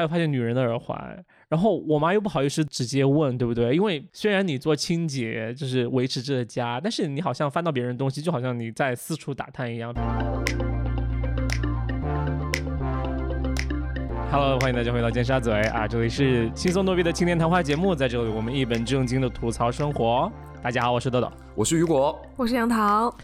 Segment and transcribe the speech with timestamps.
[0.00, 3.74] 他又发现女人的耳环，然后我妈又不好意思直接问，对不对？
[3.74, 9.92] 因为虽然你做清洁，就是维持这个家，但是你好像翻到别人东西，就好像你在四处打探一样。
[14.30, 15.86] Hello，欢迎大家回到尖沙咀啊！
[15.86, 20.32] 这里是轻松逗比的青年谈话节目，在这里我们一本正经的吐槽生活。
[20.62, 23.14] 大家好，我是豆豆，我是雨果，我是杨桃。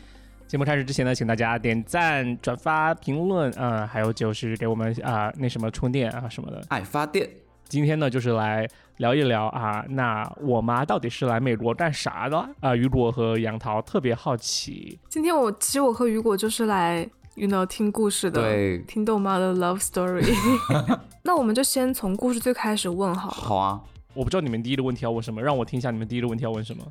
[0.48, 7.28] 节目开始之前呢，请大家点赞、转发、评论，嗯，还有就是给我们啊那什么充电啊什么的，爱发电。
[7.68, 8.64] 今天呢，就是来
[8.98, 12.76] 聊一聊啊，那我妈到底是来美国干啥的啊？
[12.76, 14.96] 雨果和杨桃特别好奇。
[15.08, 17.08] 今天我其实我和雨果就是来。
[17.34, 20.24] You know，听故事的，对，听豆妈的 love story。
[21.22, 23.28] 那我们就先从故事最开始问好。
[23.28, 23.78] 好啊，
[24.14, 26.82] 我不知道你们第一个问题要问什么，让我听一下你们第一个问题要问什么。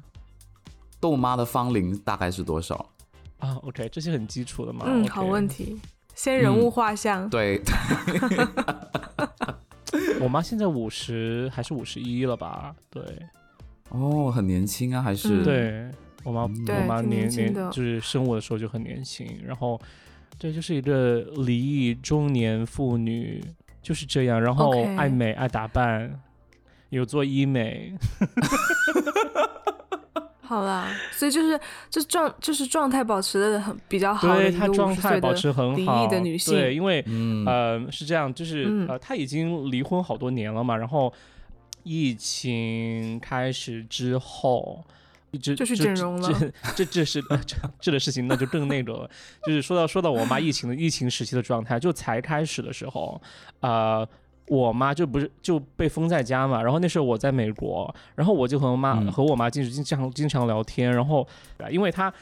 [0.99, 2.85] 豆妈的芳龄大概是多少？
[3.39, 4.85] 啊，OK，这些很基础的嘛。
[4.87, 5.79] 嗯，好问题。
[6.13, 7.29] 先人物画像。
[7.29, 7.61] 对。
[10.19, 12.75] 我妈现在五十还是五十一了吧？
[12.89, 13.03] 对。
[13.89, 15.43] 哦，很年轻啊，还是？
[15.43, 15.89] 对
[16.23, 19.79] 我妈，我妈年年就是生我的时候就很年轻，然后。
[20.37, 23.41] 对，就是一个离异中年妇女，
[23.81, 24.41] 就是这样。
[24.41, 26.21] 然后爱美爱打扮，
[26.89, 27.93] 有做医美。
[30.45, 36.53] 好啦，所以就是这状就是状态保持的很比较好的一个状态保持很好的女性。
[36.53, 37.03] 对，因为
[37.45, 41.11] 呃是这样，就是呃她已经离婚好多年了嘛，然后
[41.83, 44.83] 疫情开始之后。
[45.41, 46.31] 这就去整容了，
[46.77, 49.09] 这这这是这这的事情，那就更那个了。
[49.45, 53.21] 就是说到说到我妈疫情的疫情时期的状态，就才开始的时候，
[53.59, 54.07] 呃，
[54.47, 56.61] 我妈就不是就被封在家嘛。
[56.61, 61.27] 然后那时候我在美国，然后我就和我妈和我妈经经常经常聊天，然后
[61.69, 62.13] 因为她。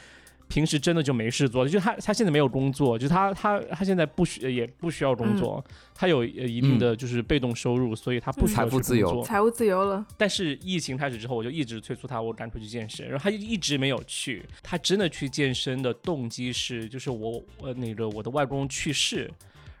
[0.46, 10.04] 平时真的就没事做，就她她现在没有工作，就她她她现在不需也不需要工作，她有一定的就是被动收入，所以她不需要财富自由，财务自由了。
[10.18, 14.44] 但是疫情开始之后，我就一直催促她，我赶出去健身，然后她就一直没有去。
[14.62, 19.32] 她真的去健身的动机是，就是我呃那个我的外公去世，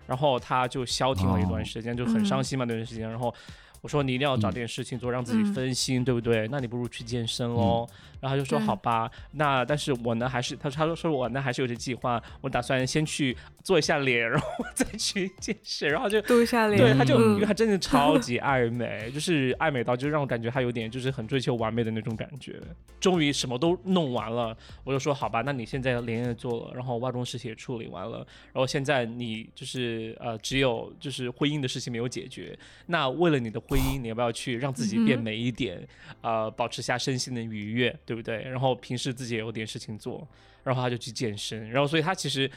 [0.06, 3.34] 然后他就消停了一段时间，就很伤心嘛那段时间，然后。
[3.82, 6.48] 我说你一定要找点事情做，让自己分心，对不对？
[6.48, 7.86] 那你不如去健身喽。
[8.20, 16.80] 然后他就说好吧，那但是我呢还是他说他说说我呢还是有些计划，我打算先去做一下脸，然后再去健身，然后就做一下脸。
[16.80, 22.58] 对，他就因为他真的 超级爱美，就是爱美到就让我感觉他有点就是很追求完美的那种感觉。
[22.98, 28.18] 终于什么都弄完了，我就说好吧，那你现在脸也做了，然后外公事情也处理完了，
[28.50, 33.74] 然后现在你就是呃只有就是婚姻的事情没有解决，那为了你的婚。
[33.74, 35.84] 婚姻，你要不要去让自己变美一点？
[36.20, 38.42] 呃，保持下身心的愉悦，对不对？
[38.42, 40.26] 然后平时自己也有点事情做，
[40.62, 42.50] 然后他就去健身，然后所以他其实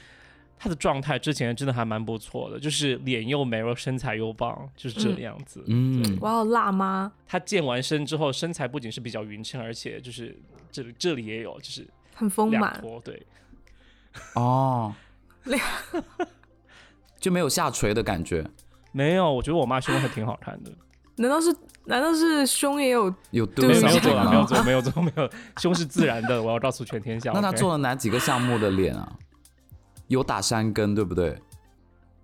[0.59, 5.63] 他的状态之前真的还蛮不错的，就是脸又美，然后身材又棒，就是这个样子。
[5.67, 7.11] 嗯，哇，辣妈！
[7.27, 10.35] 他健完身之后，身材不仅是比较匀称，而且就是
[10.71, 12.81] 这里这里也有，就是很丰满。
[13.03, 13.21] 对，
[14.33, 14.93] 哦，
[17.19, 18.45] 就没有下垂的感觉。
[18.91, 20.71] 没有，我觉得我妈胸还挺好看的。
[21.17, 21.55] 难道是
[21.87, 27.31] 难道是胸也有有没有做了没有做没有做没有胸是自然的，我要告诉全天下。
[27.33, 29.11] 那他做了哪几个项目的脸啊？
[30.07, 31.41] 有打山根对不对？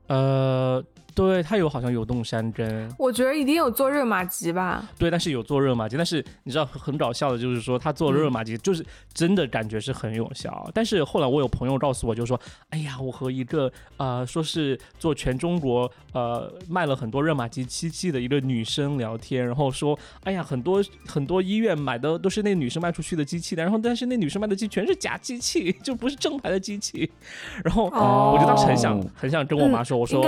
[0.08, 0.84] 呃。
[1.16, 4.84] 对他有好像有动山根，我觉得一定有做热玛吉吧。
[4.98, 10.70] 对，但是有做热玛吉，但是你知道很搞笑的，就是说他做热玛吉就是真的感觉是很有效。
[10.74, 27.12] 但是后来我有朋友告诉我，就说，哎呀，我和一个呃说是做全中国呃卖了很多热玛吉机器的一个女生聊天，然后说，哎呀，很多很多医院买的都是那女生卖出去的机器的，然后但是那女生卖的机全是假机器， 就不是正牌的机器。
[27.64, 30.24] 然后我就当时很想很想跟我妈说，我说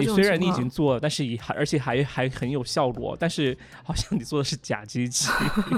[0.00, 5.30] 你虽然你已经做了，但是也还而且还还很有效果，但是好像你做的是假机器，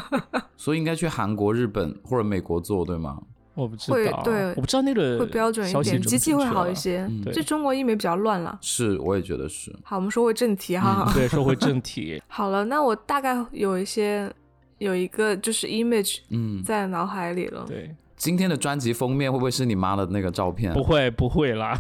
[0.57, 3.21] 所以应该去韩国、日本或者美国做，对吗？
[3.55, 7.07] 我不知道，对，我不知道那个会标准一点，机器会好一些。
[7.35, 9.71] 这中国医美比较乱了，是，我也觉得是。
[9.85, 12.23] 好，我们说回正题哈，对，说回正题。
[12.29, 14.33] 好了，那我大概有一些
[14.79, 17.67] 有一个就是 image，嗯，在脑海里了。
[17.69, 20.73] 对，今天的专辑封面会不会是你妈的那个照片？
[20.73, 21.79] 不会，不会啦。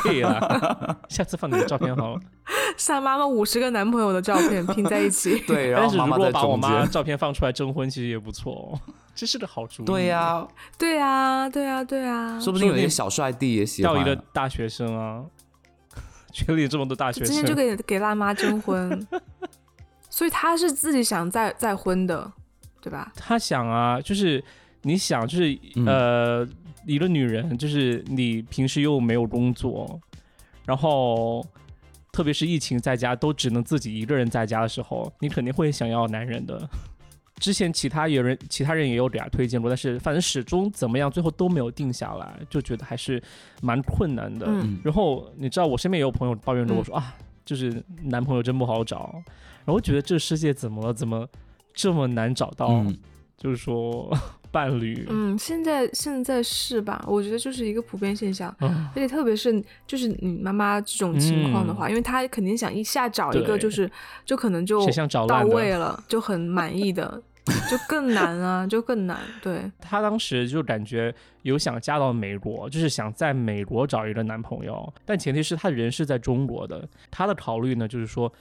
[0.00, 2.20] 可以了，下次放你的照片好了。
[2.76, 5.38] 像妈妈五十个男朋友的照片拼在一起。
[5.46, 8.78] 对， 然后妈妈把我妈照片放出来征婚，其实也不错，
[9.14, 9.86] 这是个好主意。
[9.86, 10.46] 对呀，
[10.76, 12.38] 对呀，对呀，对呀。
[12.40, 13.94] 说不定有些小帅弟也喜欢。
[13.94, 15.22] 钓一个大学生啊，
[16.32, 19.06] 群里这么多大学生，今天就给给辣妈征婚。
[20.10, 22.30] 所以他是自己想再再婚的，
[22.80, 23.12] 对吧？
[23.16, 24.42] 他想啊，就是
[24.82, 26.46] 你想，就是呃。
[26.86, 30.00] 一个女人，就是你平时又没有工作，
[30.64, 31.44] 然后
[32.12, 36.68] 特别是疫情在家都只能自己一个人在家的时候，你肯定会想要男人的。
[37.40, 43.20] 之前其他有人，其他人也有给他推荐过，但是反正始终怎么样，最后都没有定下来，就觉得还是
[43.60, 44.46] 蛮困难的。
[44.48, 49.20] 嗯然后你知道，我身边也有朋友抱怨着我嗯说、啊，就是男朋友真不好找。
[49.64, 50.94] 然后觉得这世界怎么了？
[50.94, 51.28] 怎么
[51.74, 52.68] 这么难找到？
[52.68, 52.96] 嗯，
[53.36, 54.16] 就是说
[54.54, 55.04] 伴侣。
[55.10, 57.04] 嗯，现在现在是吧？
[57.08, 63.90] 我觉得就是一个普遍现象，嗯而且特别是就是你妈妈这种情况的话，因为她肯定想一下找一个就是
[64.24, 64.78] 就可能就
[65.26, 67.20] 到位了，就很满意的，
[67.68, 69.18] 就更难啊，就更难。
[69.42, 71.12] 对，她当时就感觉
[71.42, 76.88] 有想嫁到美国，就是想在美国找一个男朋友，但前提是她人是在中国的。
[77.10, 78.32] 她的考虑呢，就是说。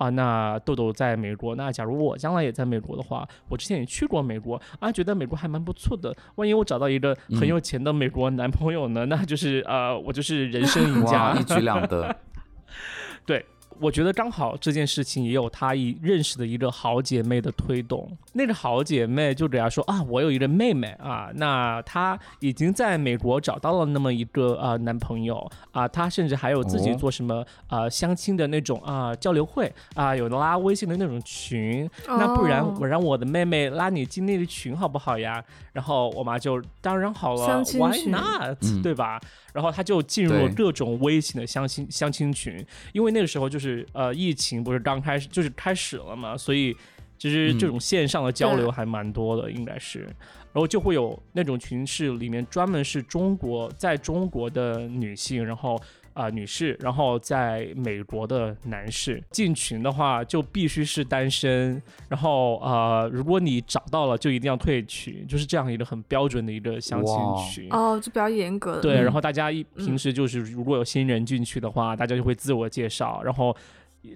[0.00, 6.16] 啊，那豆豆在美国，那假如我将来也在美国的话，我之前也去过美国啊，觉得美国还蛮不错的。
[6.36, 11.36] 万一我找到一个很有钱的美国男朋友呢，那就是呃，我就是人生赢家，。
[11.38, 12.16] 一举两得。
[13.26, 13.44] 对，
[13.80, 18.08] 我觉得刚好这件事情也有她一认识的一个好姐妹的推动。
[18.34, 31.88] 那个好姐妹就给她说啊，我有一个妹妹啊，那她已经在美国找到了那么一个呃男朋友啊，她甚至还有自己哦做什么、呃相亲的那种啊、交流会啊，有的拉微信的那种群。
[32.06, 35.42] 那不然哦我让我的妹妹拉你进那个群好不好呀？
[35.72, 39.20] 然后我妈就当然好了相亲，Why not？、嗯对吧？
[39.52, 46.76] 然后她就进入了各种微信的相亲相亲群，因为那个时候就是呃疫情不是刚开始就是开始了嘛，所以
[47.18, 50.08] 其实这种线上的交流还蛮多的，应该是。
[50.52, 55.80] 然后就会有那种群是里面专门是中国在中国的女性，然后
[56.12, 67.16] 啊、女士，然后在美国的男士进群的话，就必须是单身，然后呃，如果你找到了，就一定要退群，就是这样一个很标准的一个相亲
[67.50, 67.68] 群。
[67.70, 68.82] 哦，就比较严格的。
[68.82, 73.56] 对，嗯然后大家一嗯平时就是如果有新人进去的话，大家就会自我介绍，然后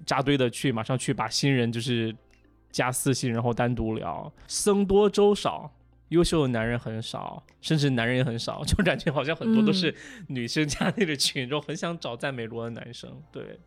[0.05, 2.15] 扎堆的去马上去把新人就是
[2.71, 5.71] 加私信，然后单独聊，僧多粥少。
[6.09, 9.93] 优秀的男人很少，甚至男人也很少， 就感觉好像很多都是
[10.27, 13.09] 女生加那个群，就很想找在美国的男生。
[13.31, 13.59] 对，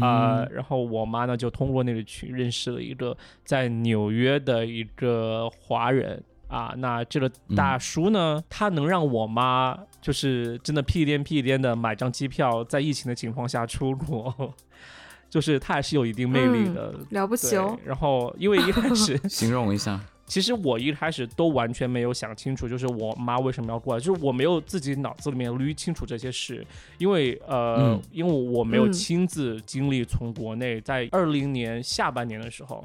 [0.00, 14.54] 啊、嗯然后我妈呢就通过那个群认识了一个在纽约的一个华人啊，那这个大叔呢，他能让我妈就是真的屁颠屁颠的买张机票，在疫情的情况下出国，
[15.28, 16.94] 就是他还是有一定魅力的。
[17.10, 17.78] 了不起哦。
[17.84, 26.64] 然后因为一开始 形容一下，其实我一开始都完全没有想清楚，就是我妈为什么要过来，就是我没有自己脑子里面捋清楚这些事，
[26.98, 32.84] 因为呃，嗯因为我没有嗯亲自经历从国内在二零年下半年的时候。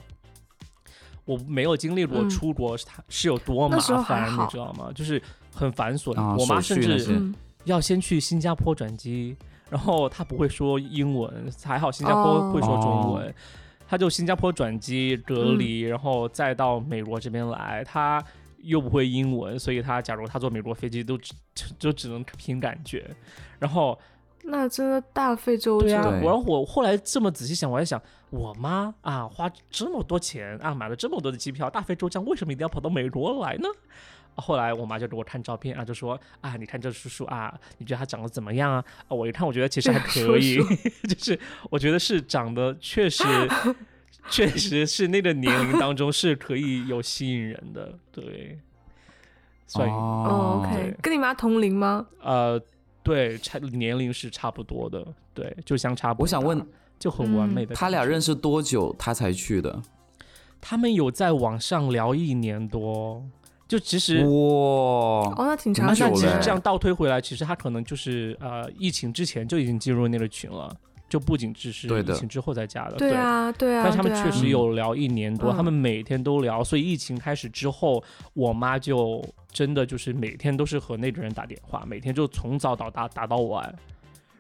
[1.25, 4.92] 我没有经历过嗯出国是它是有多麻烦，你知道吗？
[4.94, 5.22] 就是
[5.54, 6.13] 很繁琐。
[6.19, 9.34] 啊我妈甚至要先去新加坡转机，
[9.69, 13.34] 然后她不会说英文，还好新加坡哦会说中文，哦
[13.94, 18.19] 她就新加坡转机隔嗯离，然后再到美国这边来，他
[18.63, 23.07] 又不会英文，所以他假如他坐美国飞机都只就就只能凭感觉，
[23.60, 23.95] 然后
[24.45, 25.88] 那真的大费周章。
[25.88, 28.01] 对啊，我然后我后来这么仔细想，我在想，
[28.31, 33.69] 我妈啊花这么多钱啊买了这么多的机票，大费周章，为什么一定要跑到美国来呢？
[34.35, 38.83] 啊后来我妈就给我看照片啊，就说啊，你看这叔叔啊，你觉得他长得怎么样啊？
[39.07, 40.57] 啊，我一看，我觉得其实还可以，
[41.07, 41.39] 就是
[41.69, 43.24] 我觉得是长得确实，
[44.30, 48.57] 确实是那个年龄当中是可以有吸引人的，对，
[49.68, 52.06] 算哦，OK，跟你妈同龄吗？
[52.21, 52.59] 呃，
[53.04, 56.23] 对，差年龄是差不多的，对，就相差不。
[56.23, 56.66] 我想问，
[56.97, 59.81] 就很完嗯美的、他俩认，识多久他才去的？
[60.61, 63.21] 他们有在网上聊一年多，
[63.73, 64.19] 就其实。
[64.19, 64.30] 哇
[65.35, 66.15] 哦，，那挺长那时间的。
[66.15, 70.71] 那其实这样倒推回来，其实他可能就是呃，疫情之前就已经进入那个群了，
[71.09, 72.97] 就不仅只是疫情之后再加的。
[72.97, 78.03] 对啊，对啊，但是他们确实有聊一年多，嗯他们每天都聊，所以疫情开始之后，
[78.35, 83.73] 我妈就真的就是每天都是和那个人打电话，每天就从早到打打到晚。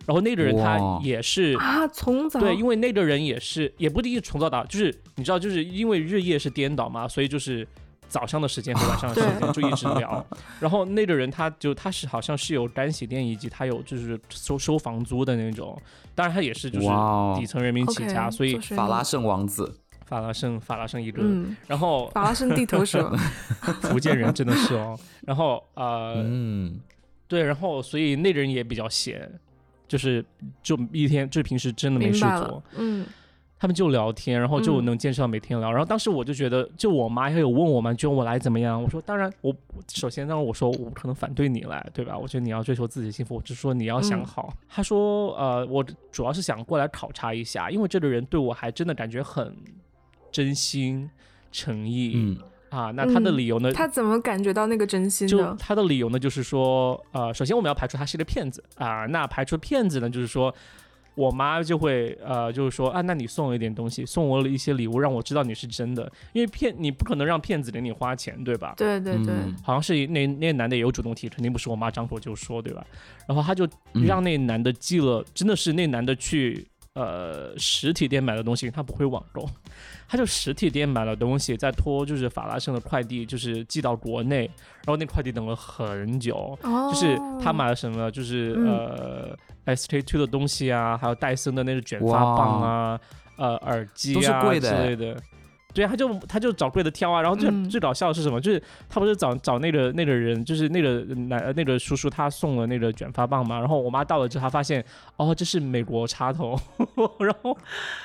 [0.05, 7.65] 然后那个人他也是啊，从早对，因为那个人也是，也不一定从早打，就是你知道，就是因为日夜是颠倒嘛，所以就是
[8.13, 10.23] 早上的时间和晚上的时间就一直聊。
[10.61, 15.75] 然后那个人他就他是好像是有干洗店，以及他有就是收收房租的那种，
[16.13, 16.87] 当然他也是就是
[17.35, 23.11] 底层人民起家，所以法拉盛王子，法拉盛法拉盛一个，嗯，然后法拉盛地头蛇，
[23.81, 26.79] 福建人真的是哦，然后呃、嗯，
[27.27, 29.27] 对，然后所以那个人也比较闲，
[29.87, 30.23] 就是
[30.61, 33.07] 就一天就平时真的没事做嗯，
[33.63, 35.71] 他们就聊天，然后就嗯能坚持到每天聊。
[35.71, 38.83] 然后当时我就觉得，就我妈也有问我嘛，觉得我来怎么样？
[38.83, 39.55] 我说当然，我
[39.87, 42.17] 首先当然我说我不可能反对你来，对吧？
[42.17, 44.53] 我觉得你要追求自己的幸福，我只是说你要想嗯好。
[44.67, 49.55] 她说呃，我主要是想过来考察一下，因为这个人对我还真的感觉很
[50.29, 51.09] 真心
[51.49, 52.11] 诚意。
[52.15, 53.71] 嗯，啊，那他的嗯理由呢？
[53.71, 55.55] 他怎么感觉到那个真心就的？
[55.57, 59.05] 他的理由呢，就是说，呃，首先我们要排除他是一个骗子啊。
[59.05, 60.53] 那排除骗子呢，就是说
[61.15, 68.73] 我妈就会呃，就是说啊，那你送我一点东西，送我一些礼物，让我知道你是真的，因为骗你不可能让骗子给你花钱，对吧？
[68.77, 72.85] 对对对，嗯好像是那那男的也有主动提，肯定不是我妈张口就说，对吧？
[73.27, 79.49] 然后他就嗯让那男的寄了，真的是那男的去呃实体店买的东西，他不会网购，
[80.07, 84.45] 他就实体店买了东西，再托就是法拉盛的快递，就是寄到国内，
[84.85, 89.35] 然后那快递等了很久，哦，就是他买了什么，就是、嗯
[89.65, 92.99] 呃 SK two 的东西啊，还有戴森的那个卷发棒啊，
[93.37, 95.21] 呃耳机都是啊贵的哎之类的。
[95.73, 98.39] 对啊，他就他就找贵的挑啊，然后最、嗯最搞笑的是什么？
[98.39, 103.59] 就是他不是找找那个那个人，就是那个男呃那个叔叔，他送了那个卷发棒嘛。
[103.59, 104.83] 然后我妈到了之后，她发现
[105.17, 106.59] 哦，这是美国插头，
[107.19, 107.57] 然后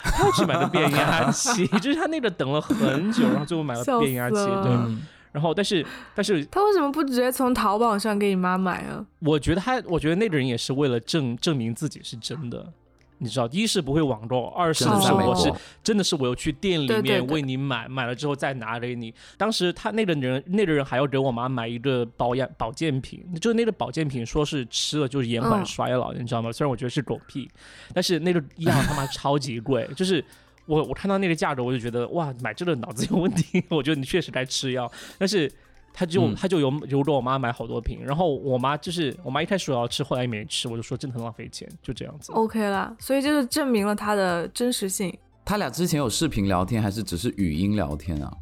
[0.03, 4.73] 她去买的变压器， 就是他那个等了很久，然后最后买了变压器，对。
[4.73, 5.85] 嗯然后但是
[6.15, 9.05] 但是他为什么不直接从淘宝上给你妈买啊？
[9.21, 12.73] 我觉得他，我觉得那个人也是为了证证明自己是真的，
[13.19, 19.15] 你知道，一是不会网购，二是我是真的是我有去店里面为你买，买了之后再拿给你。
[19.37, 26.51] 当时他那个人，那个人还要给我妈买一个保养保健品，就是那个保健品说是吃了就是延缓嗯衰老，你知道吗？
[26.53, 27.51] 虽然我觉得是狗屁，
[27.93, 30.25] 但是那个药他妈超级贵，就是。
[30.67, 33.65] 我我看到那个价格，我就觉得哇，买这个脑子有问题。
[33.73, 35.51] 我觉得你确实该吃药，但是
[35.99, 42.31] 他就、嗯他就有有给我妈买好多瓶，然后我妈就是我妈一开始说要吃，后来也没吃，我就说真的很浪费钱，就这样子。
[42.31, 45.13] OK 啦，所以就是证明了他的真实性，
[45.45, 48.33] 他俩之前有视频聊天，还是只是语音聊天啊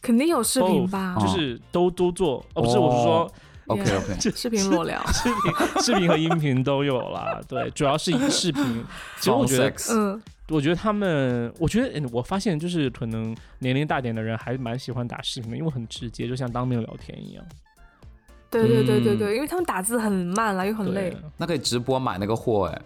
[0.00, 1.16] 肯定有视频吧？
[1.18, 3.32] 哦就是都都做，哦，不是，我是说
[3.66, 7.40] ，OK OK， 视频裸聊， 视频、视频和音频都有啦。
[7.48, 8.84] 对，主要是以视频。
[9.18, 17.44] 其实我觉得，嗯，我觉得他们，我觉得嗯我发现就是可能年龄大点的人还蛮喜欢打视频的，因为很直接，就像当面聊天一样。
[18.50, 21.16] 对对对对嗯对，因为他们打字很慢了，又很累。
[21.36, 22.82] 那可以直播买那个货哎。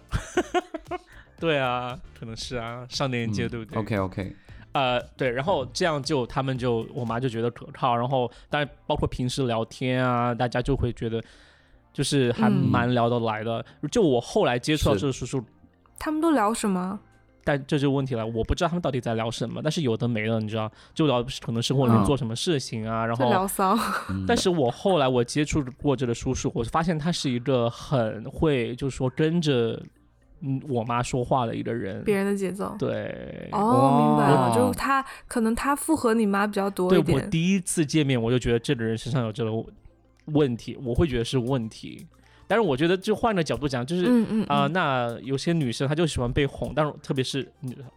[1.39, 4.35] 对啊，可能是啊，上链接、嗯对不对 OK OK，
[4.73, 11.21] 呃，对，然后这样就他们就我妈就觉得可靠，然后当然包括平时聊天啊，大家就会觉得
[11.91, 13.65] 就是还嗯蛮聊得来的。
[13.91, 15.43] 就我后来接触到这个叔叔，
[15.97, 16.99] 他们都聊什么？
[17.45, 23.77] 但这就问题了，我不知道他们到底在聊什么，但是有的没的，你知道，就聊可能生活里面嗯做什么事情啊，然后聊骚。
[24.09, 29.79] 嗯但是我后来我接触过这个叔叔，我发现他是一个很会，就是说跟着
[30.41, 32.03] 嗯我妈说话的一个人。
[32.03, 32.75] 别人的节奏。
[32.79, 37.29] 对，哦，明白了，哦就是他可能他附合你妈比较多对我一点。
[37.29, 39.51] 第一次见面我就觉得这个人身上有这个
[40.25, 42.07] 问题，我会觉得是问题。
[42.47, 44.73] 但是我觉得就换个角度讲，就是嗯嗯啊、嗯。
[44.73, 47.47] 那有些女生她就喜欢被哄，但是特别是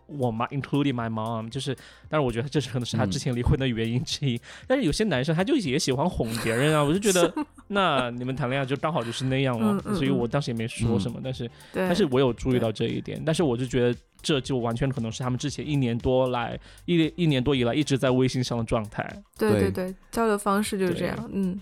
[0.06, 1.76] 我妈，including my mom，就是，
[2.08, 4.40] 但是我觉得这是可能是她嗯之前离婚的原因之一。
[4.66, 7.32] 但是有些男生他就也喜欢哄别人啊， 我就觉得
[7.68, 19.06] 那你们谈恋爱就刚好就是那样了，所以我嗯当时也没说什么，但是，但是我有注意到这一点，但是我就觉得这就完全可能是他们之前一年多来一一年多以来一直在微信上的状态。
[19.36, 19.70] 对对对。
[19.70, 21.30] 对，交流方式就是这样。
[21.32, 21.60] 嗯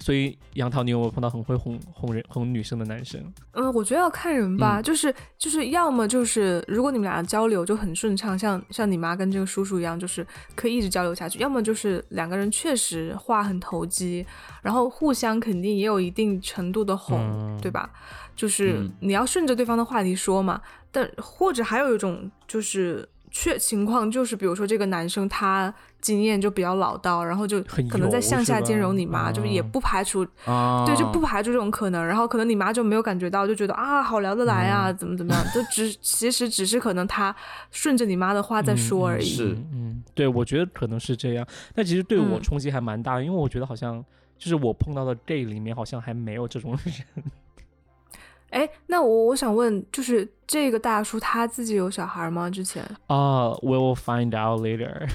[0.00, 3.20] 所以杨桃，你有没有碰到很会哄哄人哄女生的男生？
[3.52, 14.24] 嗯，我觉得要看人吧，嗯就是就是要么就是如果你们俩交流就很顺畅，像像你妈跟这个叔叔一样，就是可以一直交流下去；要么就是两个人确实话很投机，
[14.62, 17.90] 然后互相肯定也有一定程度的哄，嗯对吧？
[18.36, 20.60] 就是嗯你要顺着对方的话题说嘛。
[20.90, 32.04] 但或者还有一种就是确情况，就是比如说这个男生他经验就比较老道，然后就可能在向下兼容你妈，就是也啊不排除啊，对，就不排除这种可能。
[32.06, 37.34] 然后可能你妈就没有感觉到，就觉得啊，好聊得来啊，嗯怎么怎么样，就只 其实只是可能他
[37.70, 39.24] 顺着你妈的话在说而已。
[39.24, 41.46] 是嗯，嗯对，我觉得可能是这样。
[41.74, 44.04] 但其实对我嗯冲击还蛮大的，因为我觉得好像
[44.38, 47.24] 就是我碰到的 gay 里面好像还没有这种人。
[48.50, 52.48] 哎，那我我想问，就是这个大叔他自己有小孩吗？
[52.48, 55.06] 之前啊、w e will find out later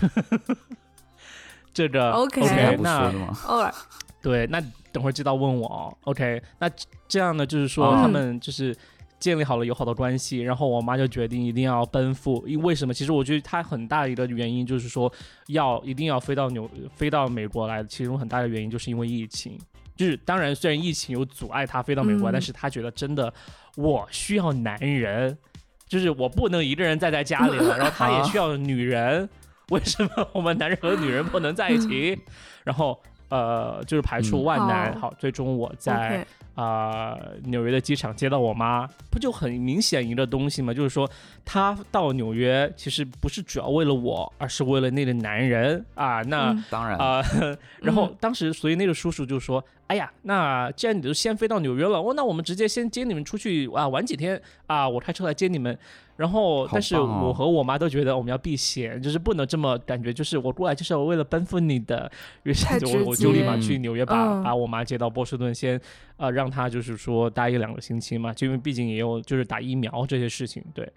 [1.73, 2.41] 这个 OK
[2.79, 3.73] 那
[4.21, 4.61] 对，那
[4.91, 5.97] 等会儿知道问我哦。
[6.03, 6.69] OK，那
[7.07, 8.73] 这样呢，就是说嗯他们就是
[9.19, 12.41] 建立好了友好的关系，然后我妈就决定一定要奔赴。
[12.47, 12.93] 因为什么？
[12.93, 15.11] 其实我觉得他很大的一个原因就是说
[15.47, 19.57] 要一定要飞到纽飞到美国来，其中很大的原因就是因为疫情。
[19.95, 23.33] 就是当然，虽然疫情有阻碍他飞到美国，嗯但是他觉得真的
[23.75, 25.37] 我需要男人。
[25.85, 29.29] 就是我不能一个人待在家里了， 然后他也需要女人，
[29.69, 32.17] 为什么我们男人和女人不能在一起？
[32.63, 40.73] 然后呃，就是排除嗯万难，好好，最终我在啊、纽约的机场接到我妈，不就很明显一个东西吗？
[40.73, 41.07] 就是说，
[41.43, 46.21] 她到纽约其实不是主要为了我，而是为了那个男人啊。
[46.23, 47.23] 那嗯当然，啊、
[47.81, 55.77] 然后嗯当时，所以那个叔叔就说：“哎呀，那既然你都先飞到纽约了，哦，那我们直接先接你们出去啊，玩几天啊，我开车来接你们。”
[56.17, 62.11] 然后，但是我和我妈都觉得我们要避嫌，就是不能这么感觉，就是我过来就是为了奔赴你的。
[62.41, 65.79] 于是就太直我我就立马去纽约把、嗯把我妈接到波士顿先，
[66.17, 70.91] 呃，让她就是说待一两个星期嘛，就因为毕竟也有就是打疫苗这些事情，对。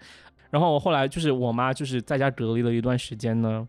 [0.49, 3.67] 然后后来就是我妈就是在家隔离了一段时间呢，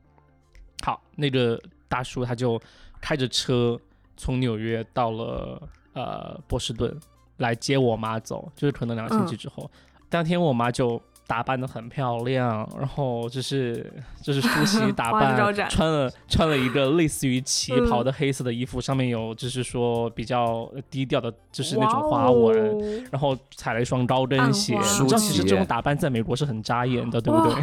[0.84, 2.58] 好，那个大叔他就
[2.98, 3.78] 开着车
[4.18, 5.62] 从纽约到了
[5.94, 6.94] 呃波士顿
[7.38, 9.70] 来接我妈走，就是可能两个星期之后，
[10.10, 15.36] 当天我妈就打扮的很漂亮，然后就是就是梳洗 打扮，
[15.70, 22.70] 穿了穿了一个类似于旗袍嗯的黑色的衣服，上面有就是说比较低调的，就是那种花纹。
[22.70, 27.54] 哦然后踩了一双高跟鞋，花你知道其实这种打扮在美国是很扎眼的，对不对？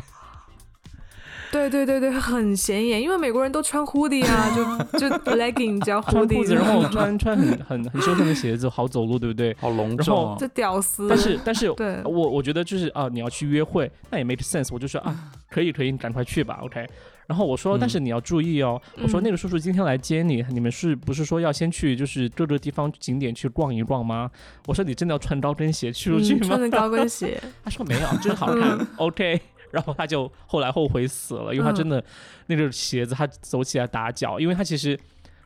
[1.56, 4.52] 哇对对对对，很显眼，因为美国人都穿 hoodie 啊，
[4.94, 5.08] 就就
[5.38, 9.56] legging 加 hoodie， 裤子，然后穿穿很很很修身的鞋子，好走路，对不对？
[9.60, 10.46] 好隆重哦 这。
[10.50, 11.08] 屌丝。
[11.08, 15.16] 但是但是对我我觉得就是啊，你要去约会，那也 make sense，我就说啊，
[15.50, 16.86] 可以可以，你赶快去吧，OK。
[17.28, 24.30] 然后我说，嗯但是你要注意哦，我说嗯那个叔叔今天来接你，你们是不是说要先去就是各个地方景点去逛一逛吗？
[24.68, 26.48] 我说你真的要穿高跟鞋去出去嗯，吗？
[26.48, 29.42] 穿着高跟鞋，他说没有，就是好看，OK。
[29.76, 32.02] 然后他就后来后悔死了，因为他嗯真的、
[32.48, 34.98] 那个鞋子他走起来打脚，因为他其实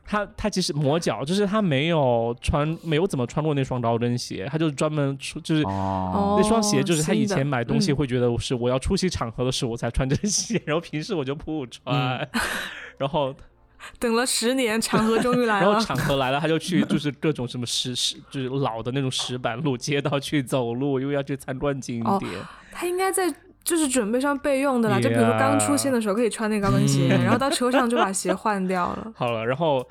[0.05, 5.63] 他他其实磨脚，就是他没有穿没有怎么穿过那双高跟鞋，他就专门出就是。
[5.63, 12.29] 哦，那双鞋就是他以前买东西嗯会觉得是我要出席场合的时候我才穿这鞋， 然后平时我就不穿，
[12.99, 13.33] 然后
[13.97, 15.83] 等了十年，场合终于来了然后。
[15.83, 22.31] 场合来了他就去就是各种什么石石就是老的那种石板路街道去走路，因为要去参观景哦点。
[22.71, 29.13] 他应该在就是准备上备用的啦，就比如说刚出现的时候可以穿那高跟鞋，嗯然后到车上就把鞋换掉了。
[29.15, 29.85] 好了，然后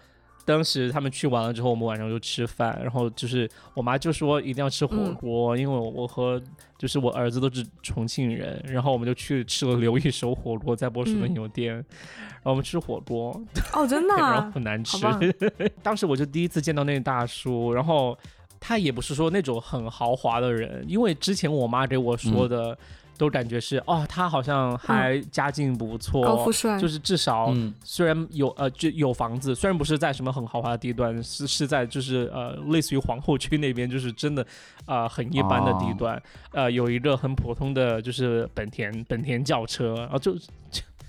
[0.44, 6.42] 当时他们去完了之后，我们晚上就吃饭，然后就是我妈就说一定要吃火嗯锅，因为我我和
[6.78, 13.38] 就是我儿子都是重庆人，然后我们就去吃了刘一手火锅，在波士顿嗯有店，然后我们吃火锅，
[13.74, 14.98] 哦，真的、 然后啊，很难吃。
[15.84, 18.18] 当时我就第一次见到那个大叔，然后
[18.58, 22.76] 他也不是说那种很豪华的人，因为之前我妈给我说的。
[23.18, 34.42] 都感觉是哦，他好像还家境不错，高富帅，就是至少嗯，虽然有呃就有房子，虽然不是在什么很豪华的地段，是是在就是呃类似于皇后区那边，就是真的
[34.86, 40.36] 啊、呃很一般的地段，呃有一个很普通的就是本田本田轿车，然后就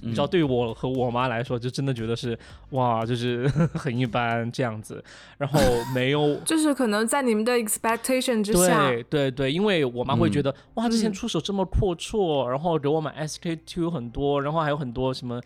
[0.01, 0.29] 你知道，嗯。
[0.29, 2.37] 对于我和我妈来说，就真的觉得是
[2.71, 5.03] 哇，就是 很一般这样子，
[5.37, 5.59] 然后
[5.93, 10.43] 没有就是可能在你们的 expectation 之下，对对对，因为我妈会觉嗯。
[10.43, 11.13] 得、哇，之前嗯。
[11.13, 15.41] 出手这么阔绰，然后给我买 SK two 很多，然后还有很多什么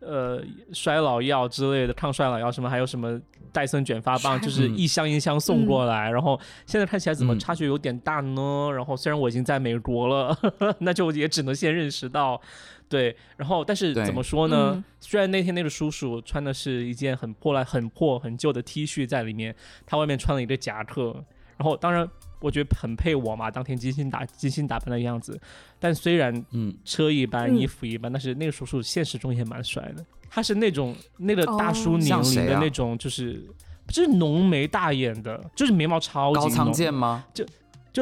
[0.00, 3.20] 呃衰老药之类的抗衰老药什么，还有什么
[3.52, 4.76] 戴森卷发棒，就是嗯。
[4.76, 7.38] 一箱一箱送过来，然后现在看起来怎么嗯。
[7.38, 8.70] 差距有点大呢？
[8.74, 10.36] 然后虽然我已经在美国了，
[10.80, 12.40] 那就也只能先认识到。
[12.88, 14.72] 对，然后但是怎么说呢？
[14.74, 19.54] 嗯虽然那天那个叔叔穿的是一件很破烂、很破、很旧的 T 恤在里面，
[19.86, 21.12] 他外面穿了一个夹克，
[21.56, 22.08] 然后当然
[22.40, 25.40] 我觉得很配我嘛，当天精心打精心打扮的样子。
[25.78, 30.04] 但虽然嗯，车一般，嗯衣服一般，但是那个叔叔现实中也蛮帅的。
[30.28, 33.40] 他是那种那个大叔哦年龄的那种，就是、
[33.86, 37.24] 就是浓眉大眼的，就是眉毛超级高仓浓，健吗？
[37.32, 37.46] 就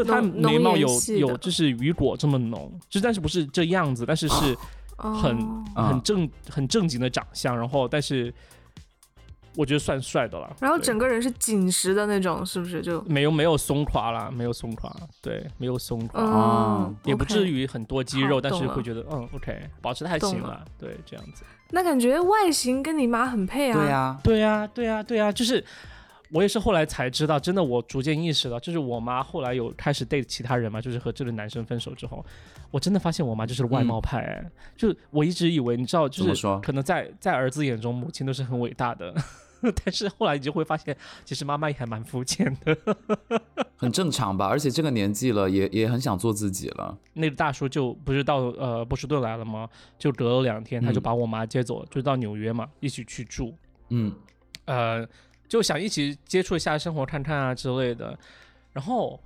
[0.03, 4.57] 他浓眉毛有有就是雨果这么浓，就但是不是这样子，但是是
[4.97, 8.35] 很、很正很正经的长相，然后但是
[9.57, 10.57] 我觉得算帅的了。
[10.61, 13.01] 然后整个人是紧实的那种，是不是就？
[13.03, 17.47] 没有没有松垮啦，没有松垮，对，没有松垮，哦嗯，也不至。
[17.47, 21.45] 于很多肌肉，但是会觉得嗯，OK，保持的还行懂了，对，这样子。
[21.71, 23.79] 那感觉外形跟你妈很配啊。
[23.79, 25.65] 对呀，对呀、对呀、对呀、就是
[26.31, 32.25] 我也是后来才知道，真的，我逐渐意识到，就是我妈后来有开始 date 其他人嘛，就是和这个男生分手之后，
[32.71, 39.15] 我真的发现我妈就是外貌派、哎就我一直以为，你知道，就是说可能在在儿子眼中，母亲都是很伟大的。
[39.83, 42.77] 但是后来你就会发现，其实妈妈也还蛮肤浅的。
[43.77, 44.47] 很正常吧？
[44.47, 46.95] 而且这个年纪了，也也很想做自己了。
[47.15, 49.67] 那个大叔就不是到呃波士顿来了吗？
[49.99, 53.55] 就隔了两天，他就嗯把我妈接走了，就到纽约嘛，一起去住。
[53.89, 54.15] 嗯，
[54.67, 55.09] 呃，
[55.49, 58.19] 就想一起接触一下生活看看啊之类的。
[58.73, 59.19] 然后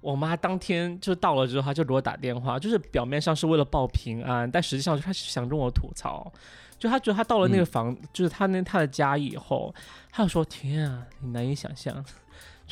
[0.00, 6.32] 我妈当天就到了之后，她就给我打电话，就是表面上是为了报平安，但实际上她是想跟我吐槽。
[6.78, 9.74] 就她觉得她到了那个房，就是她那她的家以后，
[10.10, 12.04] 她就说：“天啊，你难以想象。”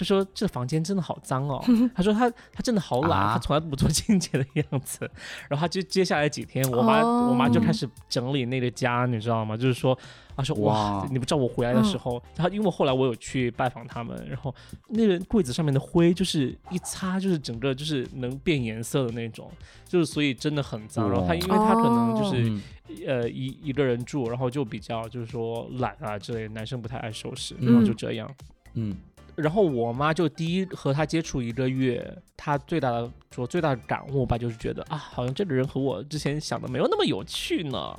[0.00, 1.62] 就说这房间真的好脏哦。
[1.94, 5.00] 他说他他真的好懒，啊她从来不做清洁的样子。
[5.46, 9.54] 然后他就接下来几天，我妈、哦我妈就开始整理那个家，你知道吗？
[9.58, 9.96] 就是说，
[10.34, 14.54] 她说哇哇，你不知道我回来的时候，她因为后来我有去拜访他们，然后
[14.88, 19.50] 那个柜子上面的灰就是一擦就是整个就是能变颜色的那种，
[19.86, 21.10] 就是所以真的很脏。
[21.10, 22.62] 然后他因为他可能就是、嗯
[23.06, 28.28] 呃一一个人住，然后就比较就是说懒啊之类的，男生不太爱收拾，嗯然后就这样。
[28.74, 28.96] 嗯
[29.40, 37.96] 然后我妈就第一和他接触一个月，她最大的说最大的感悟吧，就是觉得啊，好像这个人和我之前想的没有那么有趣呢。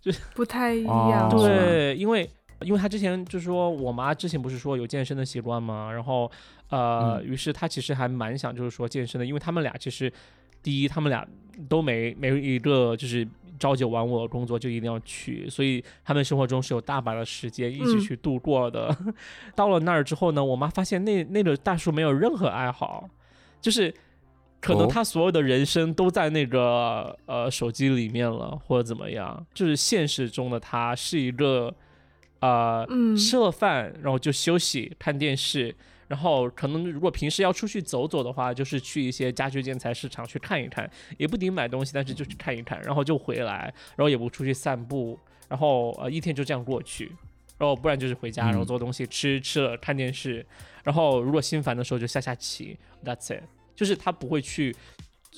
[0.00, 1.30] 就不太一哦样。
[1.30, 2.28] 对，因为
[2.62, 5.92] 因为她之前就说我妈之前不是说有健身的习惯吗？
[5.92, 6.30] 然后
[6.70, 10.12] 呃，嗯于是她其实还蛮想就是说健身的，因为他们俩其实
[10.62, 11.26] 第一他们俩
[11.68, 13.26] 都没没有一个就是
[13.58, 18.96] 朝九晚五的工作就一定要去，所以他们生活中是有大把的时间一起嗯去度过的。
[19.54, 23.08] 到了那儿之后呢，我妈发现那那个大叔没有任何爱好，
[23.60, 23.92] 就是。
[24.64, 31.74] 可能哦他所有的人生都在那个呃手机里面了，或者怎么样，就是现实中的他是一个
[32.38, 35.74] 呃、嗯吃了饭然后就休息看电视，
[36.12, 47.10] 然后可能如果平时要出去走走的话，就是去一些家居建材市场去看一看，也不一定买东西，但是就去看一看，然后就回来，然后也不出去散步，然后呃一天就这样过去，
[47.56, 48.66] 然后不然就是回家，然后嗯。
[48.66, 50.44] 做东西吃吃了看电视，
[50.84, 53.44] 然后如果心烦的时候就下下棋，That's it，
[53.74, 54.76] 就是他不会去。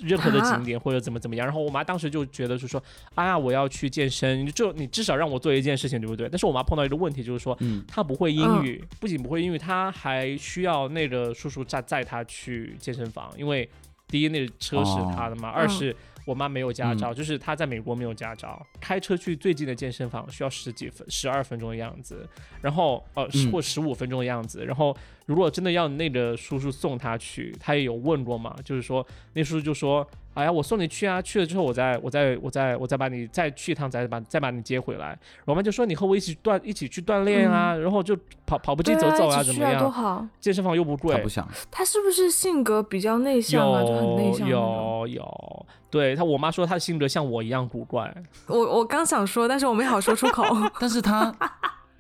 [0.03, 2.83] 任何的啊景点或者怎么怎么样，然后我妈当时就觉得是说，
[3.15, 6.29] 哎呀，我要去健身，就你至少让我做一件事情，对不对？
[6.29, 7.85] 但是我妈碰到一个问题，就是说，嗯。
[7.87, 13.69] 她不会英语，不仅不会英语，她还需要那个叔叔载载她去健身房，因为
[14.09, 22.29] 第一那个车是她的嘛，二是我妈没有驾照，就是她在美国没有驾照，开车去最近的健身房需要十几分、十二分钟的样子，
[22.61, 30.07] 然后呃十嗯或十五分钟的样子，然后如果真的要那个叔叔送她去，她也有问过嘛，就是说那叔叔就说。
[30.35, 31.23] 哎呀，我送你去啊！
[31.23, 35.18] 去了之后，我再我再我再我再把你再去一趟，再把再把你接回来。
[35.44, 39.90] 我妈就说你和我一起锻一起去锻炼啊，然后就跑跑步机走走啊，怎么样？
[39.90, 40.27] 好。
[40.40, 43.83] 健身房又不贵他不，想，他是不是性格比较内向啊？
[43.83, 44.49] 就很内向。
[44.49, 48.12] 有有，对他我妈说她的性格像我一样古怪，
[48.49, 50.44] 我我刚想说，但是我没好说出口。
[50.81, 51.33] 但是他，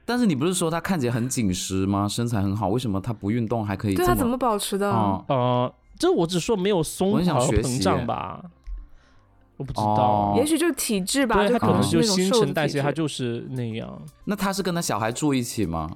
[0.04, 2.08] 但是你不是说他看起来很紧实吗？
[2.08, 3.94] 身材很好，为什么他不运动还可以？
[3.94, 4.90] 对他怎么保持的？
[4.90, 8.44] 嗯呃，这我只说没有松我很想跑和膨胀吧，
[9.56, 14.02] 我不知道哦，也许就是体质吧，对他可能就新陈代谢，他就是那样。
[14.24, 15.88] 那他是跟他小孩住一起吗？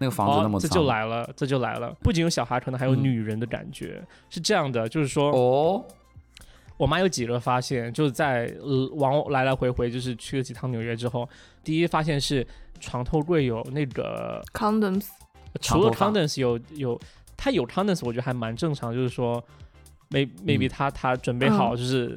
[0.00, 1.92] 那个房子那么哦，这，就来了，这就来了。
[2.00, 3.02] 不仅有小孩，可能还有嗯。
[3.02, 5.84] 女人的感觉，是这样的，就是说，哦，
[6.76, 11.28] 我妈有几个发现，就是在呃往来来回回，就是去了几趟纽约之后，
[11.64, 12.46] 第一发现是
[12.78, 15.06] 床头柜有那个 condoms。
[15.60, 17.00] 除了 condoms 有有，
[17.38, 19.42] 它有 condoms，我觉得还蛮正常，就是说
[20.10, 20.68] ，may maybe 嗯。
[20.68, 22.14] 他他准备好，就是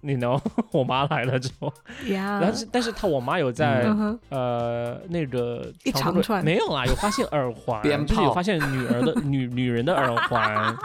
[0.00, 0.40] 你 know
[0.72, 1.70] 我妈来了之后，
[2.08, 6.44] 呀，但是但是他我妈有在嗯，呃那个一床头柜长串。
[6.44, 10.76] 没有啦，有发现耳环，就是有发现女儿的女 女人的耳环，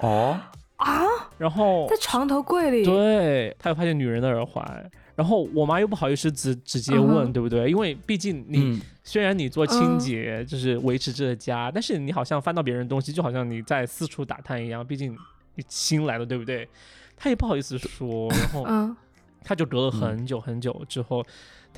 [0.00, 0.38] 哦，
[0.76, 1.02] 啊，
[1.38, 2.84] 然后在床头柜里。
[2.84, 7.68] 对，他有发现女人的耳环，然后我妈又不好意思直直接问，对不对？
[7.68, 9.98] 因为毕竟你、嗯，虽然你做清嗯。
[9.98, 15.12] 洁，就是维持这个家，但是你好像翻到别人东西，就好像你在四处打探一样，毕竟
[15.56, 16.68] 你新来的，对不对？
[17.16, 18.96] 她也不好意思说，然后嗯，
[19.42, 21.26] 他就隔了很久很久之后，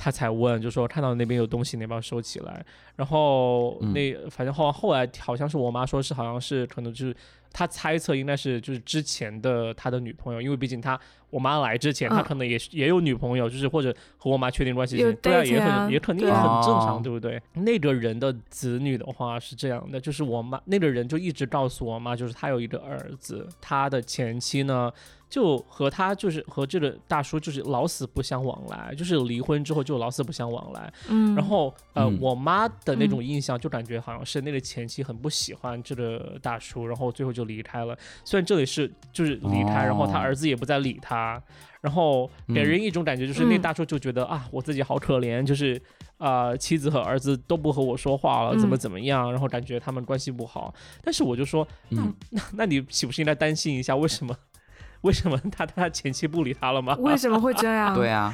[0.03, 2.65] 他才问，就说看到那边有东西，你要不要收起来？
[2.95, 7.15] 然后嗯那、反正后后来好像是我妈说是好像是可能就是
[7.53, 17.39] 他猜测应该是就是之前的他的女朋友，因为毕竟他我妈来之前，他嗯可能也是也有女朋友，就是或者和我妈确定关系前，对啊，也啊很也肯定也很啊正常，哦对不对？
[17.53, 24.91] 那个人的子女的话是这样的，就是我妈那个人就一直告诉我妈，就是他有一个儿子，他的前妻呢。
[25.31, 30.93] 就和他就是和这个大叔就是老死不相往来，就是离婚之后就老死不相往来。
[31.07, 37.97] 嗯，然后呃，嗯我妈的那种印象就感觉好像是那个前妻很不喜欢这个大叔，然后最后就离开了。
[38.25, 41.41] 虽然这里是就是离开，然后他哦儿子也不再理他，
[41.79, 45.81] 然后给嗯人一种感觉就是那嗯大叔就觉得、啊，我自己好可怜，就是
[46.17, 50.73] 呃妻子和儿子都不和我说话了，怎么嗯怎么样，然后感觉他们关系不好。
[51.01, 54.35] 但是我就说，那、嗯那那你岂不是应该担心一下为什么？
[55.01, 56.95] 为什么他他前妻不理他了吗？
[56.99, 57.93] 为什么会这样？
[57.97, 58.33] 对啊，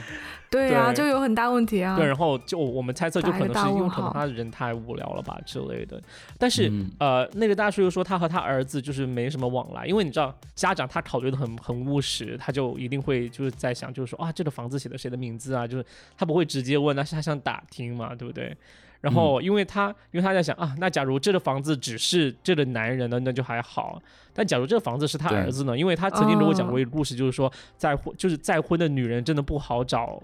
[0.50, 1.96] 对啊，就有很大问题啊。
[1.96, 6.02] 对，然后就我们猜测，就可能是因为可能他人太无聊了吧之类的。
[6.38, 15.66] 但是、嗯呃，那个大叔又说他和他儿子就是没什么往来，因为你知道家长他考虑的很很务实，他就一定会就是在想，就是说啊，这个房子写的谁的名字啊？
[15.66, 15.86] 就是
[16.18, 18.56] 他不会直接问，但是他想打听嘛，对不对？
[19.02, 24.02] 然后，因为他，因为他在想啊，那假如这个房子只是这个男人的，那就还好。
[24.34, 25.78] 但假如这个房子是他儿子呢？
[25.78, 30.22] 因为他曾经跟我讲过哦一个故事，就是说再婚，就是再婚的女人真的不好找，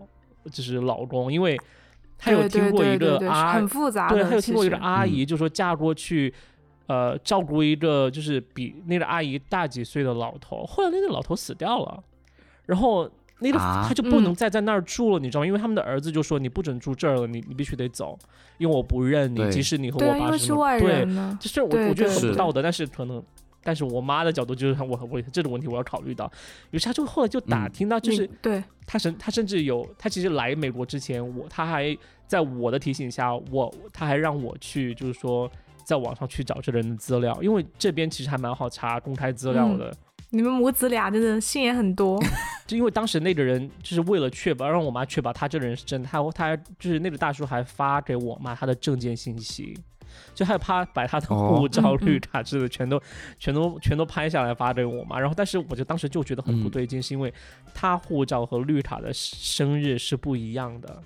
[0.52, 1.60] 就是老公，因为
[2.18, 4.16] 他有听过一个阿很复杂的。
[4.16, 6.34] 对，他有听过一个阿姨，嗯就说嫁过去，
[6.88, 12.04] 呃，照顾一个就是比那个阿姨大几岁的老头，后来那个老头死掉了，
[12.66, 13.10] 然后
[13.44, 15.46] 那个啊他就不能嗯再在那儿住了，你知道吗？
[15.46, 18.18] 因为他们的儿子就说你不准住这儿了，你你必须得走，
[18.58, 21.38] 因为我不认你，即使你和我爸是外对，人呢。
[21.40, 23.22] 就是我我觉得很不道德，但是可能。
[23.66, 26.30] 但是我妈的角度就是我我这种问题我要考虑到，
[26.72, 35.50] 于是他就后来就打嗯听到，就是你对他甚他甚至有，他其实来美国之前，我他还在我的提醒下，我他还让我去，就是说
[35.86, 39.96] 在网上去找这个人的资料，因为这边其实还蛮好查公开资料的。
[40.34, 42.20] 你们母子俩真的心眼很多。
[42.66, 49.78] 就因为当时那个人就是为了确保让我妈确保他这个人是真的，他他就是那个大叔还发给我妈他的证件信息。
[50.36, 53.02] 就害怕把他的哦护照、绿卡之类的全都、
[53.40, 57.32] 全都、全都拍下来发给我妈，然后但是我就当时就觉得很不嗯对劲，是因为
[57.74, 61.02] 他护照和绿卡的生日是不一样的。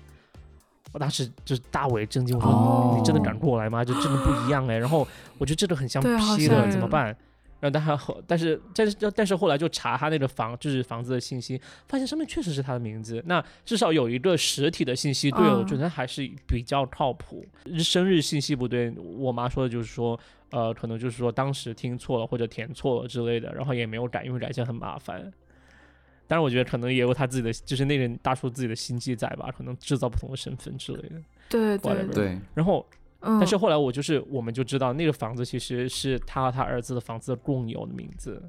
[0.92, 3.84] 我当时就是大为震惊，我说、哦你真的敢过来吗？
[3.84, 4.78] 就真的不一样哎。
[4.78, 5.06] 然后
[5.38, 7.14] 我觉得这个很像对好批的，怎么办？
[7.60, 13.22] 然后 但还后，但是但是但是后来就查他那个房，就是房子的信息，发现上面确实是他的名字。
[13.26, 17.44] 那至少有一个实体的信息对，我嗯觉得还是比较靠谱。
[17.78, 20.18] 生日信息不对，我妈说的就是说，
[20.50, 25.20] 呃，可能就是说当时听错了或者填错了之类的，然后也没有改，因为改起来很麻烦。
[26.26, 31.16] 当然，我觉得可能也有他自己的，就是那个人大叔自己的心机在吧，可能制造不同的身份之类的。
[31.48, 32.86] 对对对，然后
[33.20, 33.38] 嗯。
[33.38, 38.42] 但是后来我就是，我们就知道那个房子其实是他和他儿子的房子的共有的名字。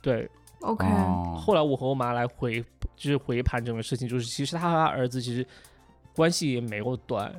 [0.00, 0.28] 对
[0.60, 2.60] ，OK，哦，后来我和我妈来回，
[2.96, 5.46] 就是回盘整个事情，就是其实他和他儿子其实
[6.14, 7.32] 关系也没有断。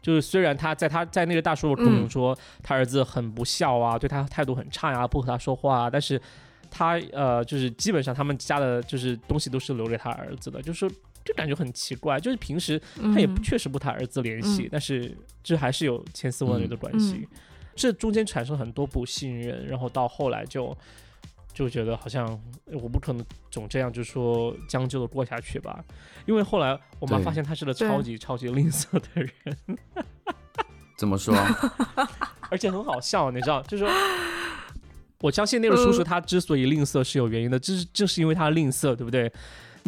[0.00, 6.18] 就是虽然他在他在那个大叔的口中嗯说他儿子很不孝啊，对他态度很差呀、不和他说话啊，但是
[6.70, 10.90] 他呃就是基本上他们家的就是东西都是留给他儿子的，就是
[11.28, 17.28] 说就感觉很奇怪，就是平时他也嗯确实不谈儿子联系，嗯但是这还是有千丝万缕的关系。
[17.30, 17.38] 嗯
[17.76, 20.76] 这中间产生很多不信任，然后到后来就
[21.54, 22.26] 就觉得好像
[22.72, 25.84] 我不可能总这样，就说将就的过下去吧。
[26.26, 29.32] 因为后来我妈发现他是个超级超级吝啬的人，
[30.98, 31.32] 怎么说？
[32.50, 33.92] 而且很好笑，你知道，就是说。
[35.20, 39.32] 我相信那个叔叔嗯他之所以吝啬是有原因的，这是正是因为他吝啬，对不对？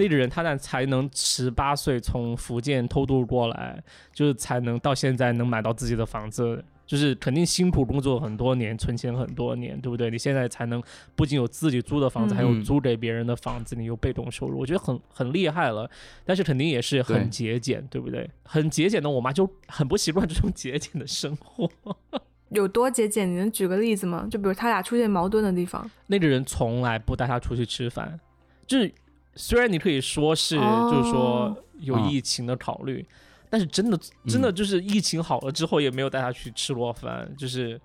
[0.01, 3.83] 那个人他才才能十八岁从福建偷渡过来，
[4.15, 10.11] 就是才能到现在能买到自己的房子，就是肯定辛苦工作很多年，存钱很多年，对不对？
[10.11, 10.83] 你现在才能
[11.15, 15.89] 不仅有自己租的房子，嗯还有租给别人的房子，你有被动收入，我觉得很很厉害了。
[16.25, 18.29] 但是肯定也是很节俭，对不对？
[18.43, 21.71] 很节俭的，我妈就很不习惯这种节俭的生活。
[22.51, 23.31] 有多节俭？
[23.31, 24.27] 你能举个例子吗？
[24.29, 25.89] 就比如他俩出现矛盾的地方。
[26.09, 28.19] 那个人从来不带他出去吃饭，
[28.67, 28.93] 就是
[29.35, 33.07] 虽然你可以说是，哦就是说有嗯疫情的考虑，
[33.49, 37.81] 但是真的真的就是疫情好了之后也没有带他去吃过饭，就是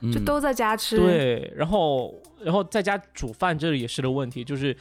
[0.00, 4.76] 嗯就都在家吃。，对，然后然后在家煮饭这里也是个问题，就是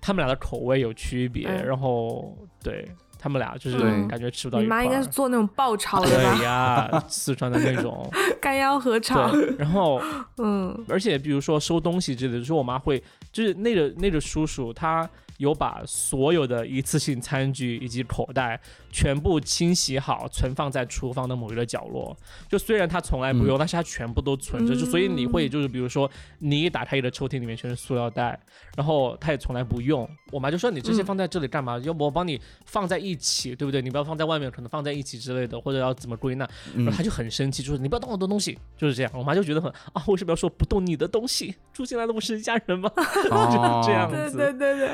[0.00, 2.86] 他们俩的口味有区别，嗯然后对
[3.18, 4.82] 他们俩就是感觉吃不到一块儿。
[4.82, 6.44] 你妈应该是做那种爆炒的对？
[6.44, 8.06] 呀，四川的那种，
[8.38, 9.34] 干腰合炒。
[9.58, 9.98] 然后
[10.36, 18.60] 嗯而且比如说收东西之类的，就是我妈会，就是那个那个叔叔他有把所有的一次性餐具以及口袋
[18.94, 22.16] 全部清洗好，存放在厨房的某一个角落。
[22.48, 28.38] 就虽然他从来不用，但是他全部都存着，就所以你会就是比如说你一打开一个抽屉里面全是塑料袋，
[28.76, 30.08] 然后他也从来不用。
[30.30, 31.76] 我妈就说你这些嗯放在这里干嘛？
[31.78, 33.82] 要不我帮你放在一起，对不对？
[33.82, 36.44] 你不要放在外面，可能放在一起之类的，或者要怎么归纳？
[36.76, 39.10] 然嗯后他就很生气，就是你不要动我的东西，就是这样。
[39.12, 41.56] 我妈就觉得很啊，为什么要说不动你的东西？
[41.72, 42.88] 住进来的不是一家人吗？
[43.30, 44.90] 哦 这样对子对对对，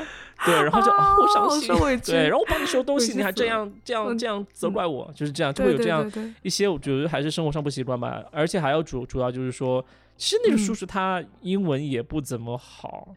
[0.47, 1.69] 对，然后就啊，我伤心。
[2.07, 6.11] 对，然后我帮你收东西，你还这样这样嗯这样责怪我，就是这样，就会有这样
[6.43, 8.23] 一些，我觉得还是生活上不习惯吧。
[8.31, 9.85] 而且还要主主要就是说，
[10.17, 13.09] 其实那个叔嗯叔他英文也不怎么好，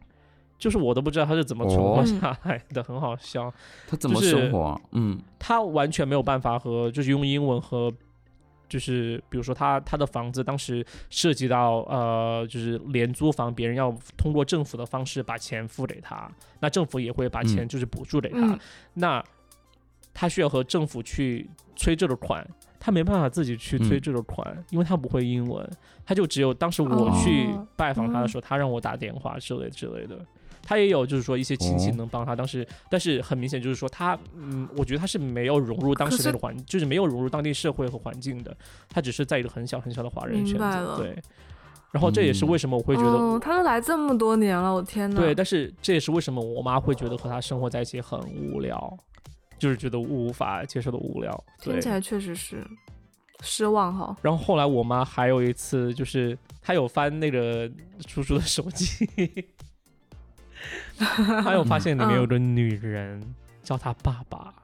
[0.58, 3.52] 就是我都不知道他是怎么存活哦下来的，很好笑。
[3.86, 4.80] 他怎么就是生活啊？
[4.90, 7.92] 嗯，他完全没有办法和就是用英文和
[8.66, 16.28] 就是比如说他他的房子当时涉及到呃，就是廉租房，别人要通过政府的方式把钱付给他，
[16.60, 18.58] 那政府也会把钱嗯就是补助给他，嗯
[18.94, 19.24] 那
[20.14, 22.46] 他需要和政府去催这个款。
[22.80, 25.66] 他没办法自己去催嗯这个款，因为他不会英文，
[26.04, 30.18] 他就只有当时我去哦拜访他的时候，他让我打电话之类之类的。
[30.62, 38.54] 他也有就是说一些亲戚哦能帮他，当时但是很明显就是说他，嗯，我觉得他是没有融入当时那个环，就是没有融入当地社会和环境的，
[38.90, 41.16] 他只是在一个很小很小的华人圈子，对。
[41.90, 45.18] 然后这也是为什么我会觉得，哦，他都来这么多年了，我天呐。
[45.18, 48.98] 对，但是这也是为什么我妈会觉得和他生活在一起很无聊，
[49.64, 51.44] 就是觉得无法接受的无聊。
[51.58, 52.62] 听起来确实是
[53.40, 54.14] 失望哈。
[54.20, 57.70] 然后后来我妈还有一次，就是她有翻那个
[58.06, 59.08] 叔叔的手机，
[60.98, 64.54] 她有发现里面有个女人叫她爸爸，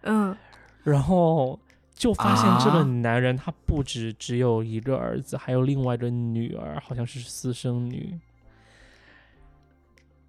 [0.00, 0.36] 嗯，
[0.82, 1.56] 然后
[1.94, 8.18] 就发现这个啊男人他不止只有一个儿子，还有另外一个女儿，好像是私生女。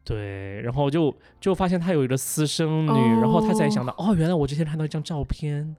[0.04, 5.76] 对，然后就就发现他有一个私生女，然后他才想到，哦，原来我之前看到一张照片，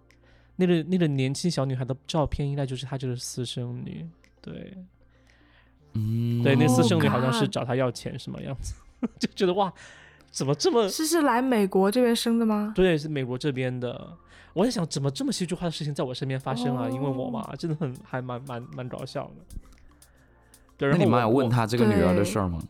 [0.57, 4.07] 那个那个年轻小女孩的照片，应该就是她这个私生女。
[4.41, 4.77] 对，
[5.95, 8.75] 嗯，对，那私哦生女好像是找他要钱什么样子，
[9.19, 9.73] 就觉得哇，
[10.31, 12.73] 怎么这么是是来美国这边生的吗？
[12.75, 14.17] 对，是美国这边的。
[14.55, 16.89] 我在想，怎么这么戏剧化的事情在我身边发生啊？
[16.89, 19.57] 因为我嘛真的很还蛮蛮蛮搞笑的。
[20.77, 22.63] 对，然那你妈有问他这个女儿的事儿吗？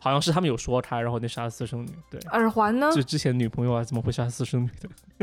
[0.00, 2.90] 好像是他们有说他，然后那是他私生女，对，耳环呢？
[2.92, 4.70] 就之前女朋友啊，怎么会杀私生女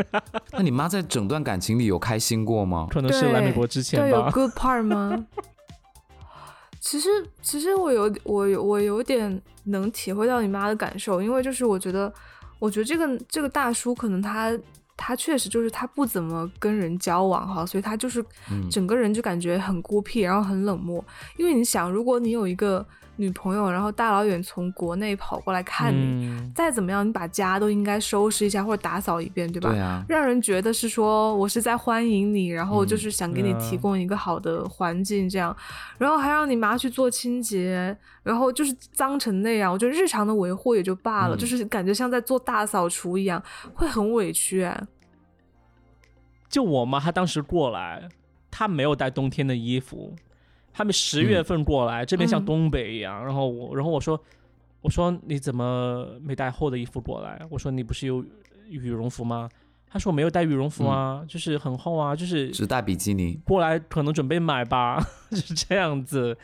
[0.03, 0.23] 的？
[0.53, 2.87] 那你妈在整段感情里有开心过吗？
[2.91, 4.23] 可能是来美国之前对，有。
[4.29, 5.25] good part 吗？
[6.79, 7.09] 其实，
[7.41, 12.13] 其实我有我有我有点能体会到你妈的感受，因为就是我觉得，
[12.59, 14.57] 我觉得这个这个大叔可能他
[14.95, 21.03] 他确实就是他不怎么跟人交往哈，所以他就是嗯整个人就感觉很孤僻，然后很冷漠。
[21.35, 22.85] 因为你想，如果你有一个
[23.17, 29.69] 女朋友，然后大老远从国内跑过来看你，嗯，再怎么样，你把家都应该收拾一下或者打扫一遍，对吧？
[29.71, 35.55] 对啊，让人觉得是说我是在欢迎你，然后就嗯是想给你嗯提供一个好的环境，这样，
[35.97, 41.37] 然后还让你妈去做清洁，然后就是脏成那样，我觉得日常的维护也就罢了，嗯。
[41.37, 43.41] 就是感觉像在做大扫除一样，
[43.73, 44.63] 会很委屈。
[44.63, 44.83] 哎。
[46.49, 48.07] 就我妈她当时过来，
[48.49, 50.15] 她没有带冬天的衣服，
[50.77, 54.21] 他们十月份过来，这边像嗯东北一样，然后我，然后我说，
[54.79, 57.41] 我说你怎么没带厚的衣服过来？
[57.49, 58.23] 我说你不是有
[58.69, 59.49] 羽绒服吗？
[59.89, 63.39] 他说我没有带羽绒服啊，就是很厚啊，就是只带比基尼。
[63.43, 66.37] 过来可能准备买吧，就 是这样子。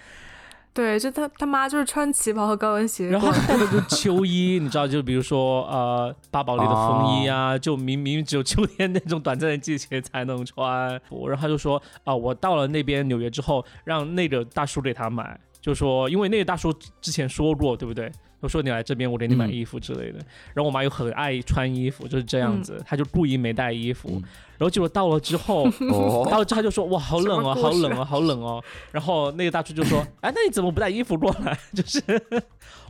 [0.74, 10.90] 对，就他他妈就是穿旗袍和高跟鞋然后带的 就是秋衣，你知道，就比如说呃八宝莉的风衣啊，就明明只有秋天那种短暂的季节才能穿。
[10.90, 18.12] 然后他就说啊、我到了那边纽约之后，让那个大叔给他买，就说因为那个大叔之前说过，对不对？
[18.40, 20.20] 我说你来这边，我给你买嗯衣服之类的。
[20.54, 24.22] 然后我妈又很爱穿衣服，就是这样子，她就故意没带衣服。
[24.64, 28.64] 后结果到了之后， 哦，到了之后他就说哇好冷哦，什么故事好冷哦，好冷哦。
[28.92, 31.58] 然后那个大叔就说， 哎，那你怎么不带衣服过来？
[31.74, 32.02] 就是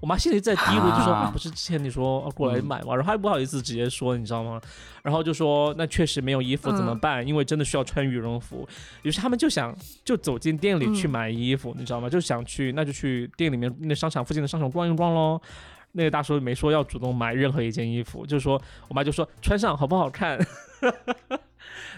[0.02, 2.96] 我妈心里在嘀咕，就说、啊啊、不是之前你说要过来嗯买吗？
[2.96, 4.60] 然后还不好意思直接说，你知道吗？
[5.02, 7.26] 然后就说那确实没有衣服怎么嗯办？
[7.28, 8.68] 因为真的需要穿羽绒服。
[9.04, 12.10] 于是他们就想就走进店里去嗯买衣服，你知道吗？
[12.10, 15.40] 就想去那就去店里面那商场附近的商场逛一逛喽。
[15.96, 20.40] 那个大叔没说要主动买任何一件衣服，就是说我妈就说穿上好不好看？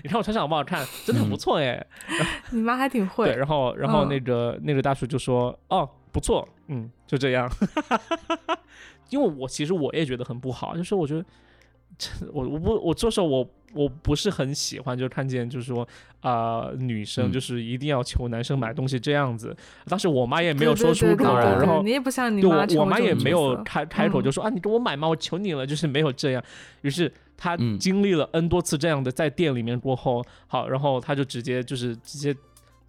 [0.06, 0.86] 你看我穿上好不好看？
[1.04, 1.84] 真的很不错哎。
[2.54, 3.36] 你妈还挺会对，。
[3.36, 7.50] 然后然后嗯那个、那个大叔就说哦不错，嗯，就这样。
[9.10, 11.28] 因为我其实我也觉得很不好，就是我觉得这
[12.34, 15.88] 我我不我说实话我我不是很喜欢，就看见就是说
[16.22, 19.56] 啊、女生嗯就是一定要求男生买东西这样子。
[19.86, 26.44] 当时我妈也没有说出口，对对对对然后你也不像你对我妈我妈也没有开开口就嗯说、啊，你给我买嘛，我求你了，就是没有这样。
[26.82, 32.36] 于是她嗯经历了 N 多次这样的在店里面过后，好，然后她就直接就是直接。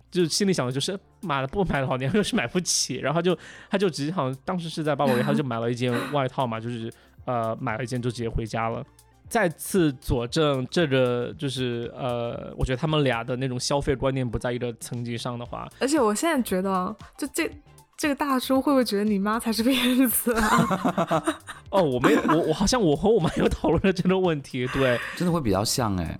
[0.08, 3.36] 就是心里想的就是买了不买的好，你又是买不起，然后就
[3.68, 6.90] 她就直接好像当时是在巴宝莉，她就买了一件外套嘛，就是
[7.26, 8.82] 呃买了一件就直接回家了。
[9.28, 17.50] 再次佐证这个就是呃，我觉得他们俩的那种消费观念不在一个层级上的话，而且我现在觉得啊，就这
[17.96, 21.22] 这个大叔会不会觉得你妈才是骗子啊？
[21.70, 26.18] 哦，我没我我好像我和我妈有讨论了这个问题，对，真的会比较像哎，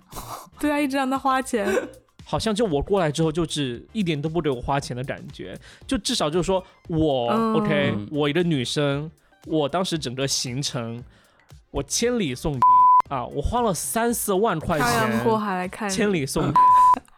[0.59, 1.67] 对啊，一直让他花钱。
[2.29, 9.09] 好像就我过来之后，就是一点都不给我花钱的感觉，就至少就是说我、嗯 OK，嗯我一个女生，
[9.45, 11.01] 我当时整个行程，
[11.71, 12.51] 我千里送
[13.09, 14.85] 啊，我花了三四万块钱，
[15.39, 16.51] 海来看，千里送，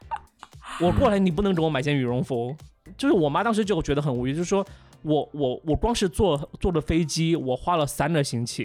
[0.81, 2.55] 我过来你不能给我买件羽绒服。
[2.97, 4.65] 就是我妈当时就觉得很无语，就是说
[5.03, 8.63] 我我我光是坐坐的飞机，我花了三个星期，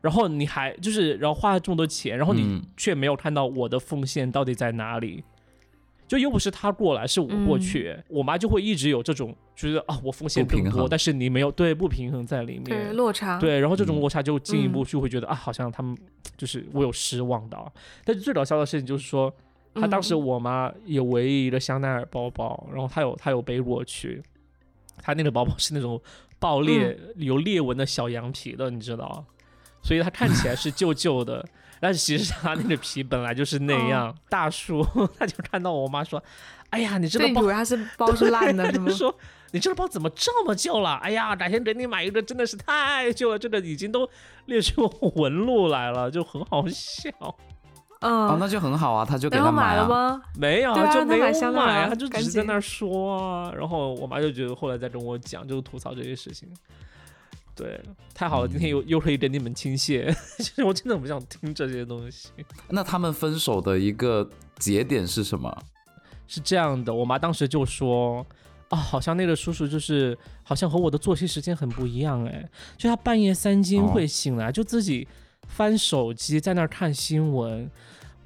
[0.00, 5.24] 然后你还就是然后花了这么多钱，然后你嗯却没有看到我的奉献到底在哪里。
[6.08, 14.00] 就又不是他过来，是我过去，我妈就会一直有这种觉得啊，我风险更多，但是你没有对不平衡在里面对面，落差，对，然后这种嗯。
[14.00, 14.84] 落差就进一步嗯。
[14.86, 15.94] 就会觉得、啊，好像他们
[16.38, 17.70] 就是我有失望到。
[18.04, 19.30] 但是最搞笑的事情就是说，
[19.74, 20.24] 他当时嗯。
[20.24, 24.22] 我妈有唯一一个香奈儿包包，然后她有她有背过去，
[25.02, 26.00] 她那个包包是那种
[26.38, 29.22] 爆裂、有裂纹的小羊皮的，你知道，
[29.82, 31.44] 所以它看起来是旧旧的。
[31.80, 34.84] 但是其实他那个皮本来就是那样，大叔
[35.18, 36.22] 他就看到我妈说
[36.70, 38.94] ：“哎呀，你这个包对，以为它是包是烂的，是吗就？
[38.94, 39.14] 说
[39.52, 40.96] 你这个包怎么这么旧了？
[40.96, 44.08] 哎呀，改天给你买一个，真的是太旧了，这个已经都
[44.46, 47.10] 裂出纹路来了，就很好笑。
[47.20, 47.34] 哦，
[48.00, 49.54] 嗯，那就很好啊，他就给他买啊。
[49.56, 50.22] 买了吗？
[50.38, 53.52] 没有，啊就没有他买买啊，儿他就只是在那儿说啊。
[53.56, 56.48] 然后我妈就觉得后来再跟我讲，就吐槽这些事情。
[57.58, 57.80] 对，
[58.14, 62.28] 太好了，今天又又可以给你们倾泻， 其实我真的不想听这些东西。
[62.68, 64.30] 那他们分手的一个
[64.60, 65.52] 节点是什么？
[66.28, 68.24] 是这样的，我妈当时就说，
[68.68, 75.08] 哦，好像那个叔叔就是好像和我的作息时间很不一样，哎，就他半夜三更哦会醒来，就自己
[75.48, 77.68] 翻手机在那儿看新闻。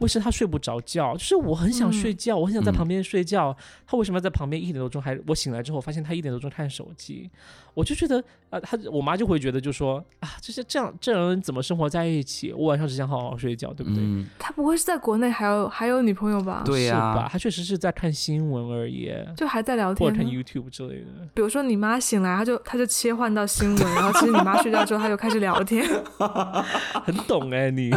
[0.03, 1.15] 为什么他睡不着觉？
[1.15, 5.19] 就是我很想睡觉，我很想在嗯旁边睡觉，他为什么要在旁边一点多钟还？
[5.27, 7.31] 我醒来之后发现他一点多钟看手机，
[7.75, 12.53] 我就觉得啊、他我妈就会觉得就说啊，这些这样这人怎么生活在一起？
[12.53, 14.03] 我晚上只想好好睡觉，对不对？
[14.03, 16.63] 嗯，他不会是在国内还有还有女朋友吧？
[16.65, 17.29] 对呀？
[17.31, 19.13] 他确实是在看新闻而已。
[19.37, 20.27] 就还在聊天或者看。
[20.33, 21.07] YouTube 之类的。
[21.35, 25.87] 比如说你妈醒来，他就他就切换到新闻，然后其实你妈睡觉之后，他就开始聊天。
[27.05, 27.91] 很懂哎、你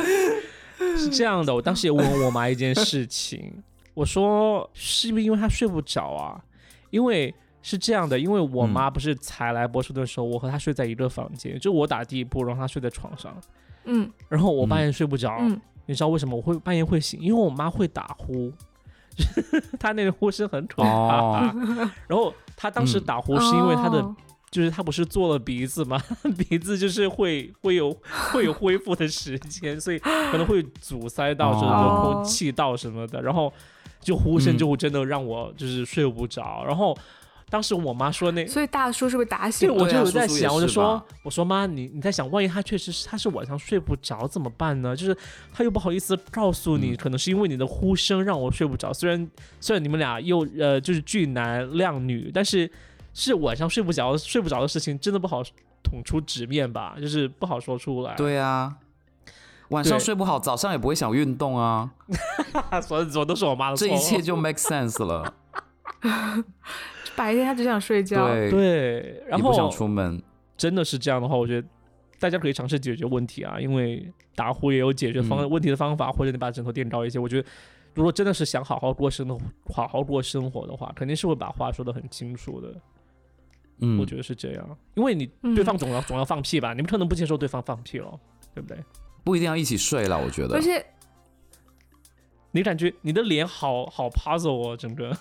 [0.98, 1.54] 是这样的。
[1.54, 3.64] 我当时也问我妈一件事情，
[3.94, 6.42] 我说是不是因为她睡不着啊？
[6.90, 13.36] 因为是这样的，因为我妈不是才来波士顿的时候，我和她睡在一个房间，就我打地铺，然后她睡在床上，
[13.86, 14.12] 嗯。
[14.30, 17.20] 然后我半夜睡不着，嗯，你知道为什么我会半夜会醒？
[17.20, 18.52] 因为我妈会打呼。
[19.80, 21.54] 她那个呼声很可怕，哦。
[22.08, 23.04] 然后她当时嗯。
[23.04, 24.16] 打呼是因为她的哦
[24.56, 26.02] 就是他不是做了鼻子吗？
[26.48, 27.92] 鼻子就是会会有
[28.32, 33.52] 会有恢复的时间，所以可能会阻塞到这个哦空气道什么的，然后
[34.00, 36.64] 就呼声嗯就真的让我就是睡不着。
[36.66, 36.98] 然后
[37.50, 38.48] 当时我妈说那。
[38.48, 39.76] 所以大叔是不是打，醒了。
[39.76, 44.96] 我就在想，我就说，我说妈，你你在想，万一他确实是他是晚上睡不着怎么办呢？
[44.96, 45.18] 就是
[45.54, 48.94] 他又不好意思告诉你，嗯可能是因为你的呼声让我睡不着。
[48.94, 49.30] 虽然
[49.60, 52.72] 虽然你们俩又呃就是俊男靓女，但是
[53.16, 55.42] 是晚上睡不着睡不着的事情，真的不好
[55.82, 58.76] 捅出纸面吧，就是不好说出来。，对啊，
[59.70, 61.90] 晚上睡不好，早上也不会想运动啊，
[62.84, 63.88] 所以所有都是我妈的错。
[63.88, 65.34] 这一切就 make sense 了。
[67.16, 68.28] 白天他只想睡觉。
[68.28, 70.22] 对，对，然后不想后出门。
[70.58, 71.68] 真的是这样的话，我觉得
[72.20, 77.18] 大家可以尝试解决问题啊，因为打呼也有解决方、嗯问题的方法，或者你把枕头垫高一些。
[77.18, 77.48] 我觉得，
[77.94, 79.38] 如果真的是想好好过生的，
[79.74, 82.74] 好好过生活的话，肯定是会把话说的很清楚的。
[83.80, 88.20] 嗯，我觉得是这样，因为你嗯对方总要、总要放屁吧，你不可能不接受对方放屁了，
[88.54, 88.78] 对不对？
[89.24, 90.56] 不一定要一起睡了，我觉得。
[90.56, 90.62] 而。
[90.62, 90.86] 且
[92.52, 95.16] 你感觉你的脸好好 puzzle 哦，整个。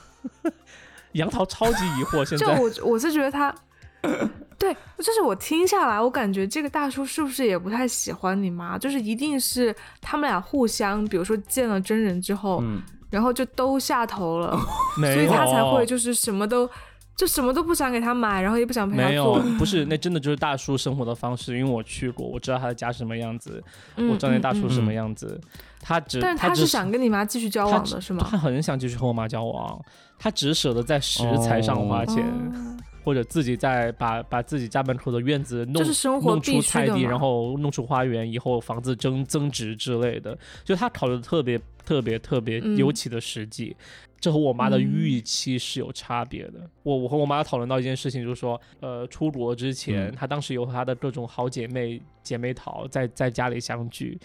[1.15, 3.55] 杨桃超级疑惑，现就在我我是觉得他，
[4.59, 8.77] 对，就是我听下来，我感觉这个大叔是不是也不太喜欢你妈？
[8.77, 14.59] 就是一定是他们俩互相，比如说见了真人之后，嗯，然后就都下头了，
[14.99, 16.69] 所以他才会就是什么都
[17.17, 23.63] 就什么都不想给他买，然后也不想陪他没有做。，不是，那真的就是大叔生活的方式，因为我去过，我知道他的家是什么样子，
[23.97, 25.41] 嗯我知道那大叔嗯什么样子，
[25.81, 28.27] 他只但是他是想跟你妈继续交往的，是吗？
[28.29, 29.81] 他很想继续和我妈交往，
[30.19, 32.74] 他只舍得在食材上花钱，哦
[33.05, 42.77] 或者自己再把把自己家门口的院子弄就是生活弄出菜地，然后弄出花园，以后房子增增值之类的，就他考虑的特别特别特别嗯。
[42.79, 43.77] 尤其的实际。
[44.21, 46.55] 这和我妈的嗯预期是有差别的。
[46.83, 50.13] 我我和我妈讨论到一件事情，就是说，呃，出国之前，嗯。
[50.13, 54.19] 她当时有和她的各种好姐妹姐妹淘在在家里相聚，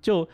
[0.00, 0.28] 就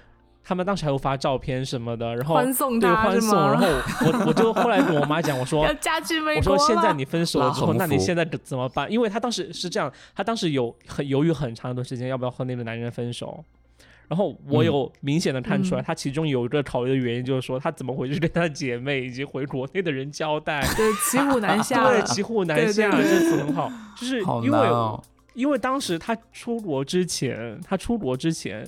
[0.49, 5.66] 他们当时还有发照片什么的，然后欢送对欢送，然后我我就后来跟我妈讲，我说我。
[6.40, 8.90] 说现在你分手了之后，那你现在怎么办？
[8.90, 13.44] 因为他当时是这样，他当时有很犹豫很长一段时间要不要和那个男人分手。
[14.07, 20.61] 然后我嗯有明显的看出来，嗯他其中有一个考虑的原因就是说，他怎么回去跟他的姐妹以及回国内的人交代？
[20.76, 25.03] 对骑虎难下对，骑虎难对对下，对这词很好，就是因为哦。
[25.34, 28.66] 因为当时他出国之前，他出国之前，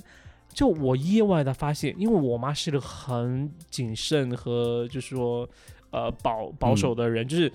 [0.53, 5.47] 就我意外的发现，因为我妈是个很谨慎和就是说，
[5.91, 7.51] 呃保保守的人，就是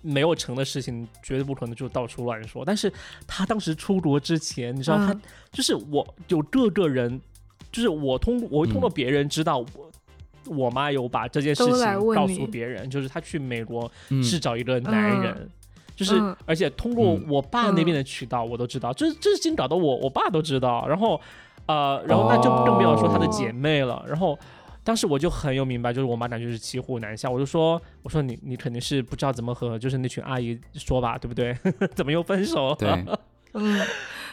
[0.00, 2.64] 没有成的事情绝对不可能就到处乱说。
[2.64, 2.92] 但是
[3.26, 5.20] 她当时出国之前，你知道他、嗯
[5.50, 7.20] 就是我有各个人，
[7.70, 9.66] 就是我通我通过嗯别人知道我。
[10.46, 15.50] 我妈有把这件事情告诉别人，就是她去美国嗯是找一个男嗯人，
[15.94, 21.18] 就是、嗯而且通过嗯我爸那边的渠道我都知道，这这事情搞得我我爸都知道，然后
[21.66, 24.38] 呃，然后那就更不要说她的姐妹了，然后。
[24.84, 31.56] 当时我就很有明白，就是我妈感觉是骑虎难下，我就说，我说你你肯定是不知道怎么和就是那群阿姨说吧，对不对？
[31.94, 32.74] 怎么又分手了？
[32.74, 32.88] 对，
[33.54, 33.80] 嗯，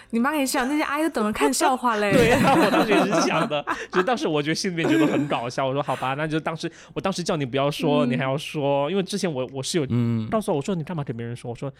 [0.10, 2.10] 你妈也是想那些阿姨都等着看笑话嘞。
[2.18, 3.64] 对呀、我当时也是想的，
[3.94, 5.68] 就当时我觉得心里面觉得很搞笑。
[5.68, 11.52] 我说好吧，那就当时我当时叫你不要说，嗯你还要说，因为之前我我是有嗯，告诉我，我说你干嘛给别人说？
[11.52, 11.72] 我说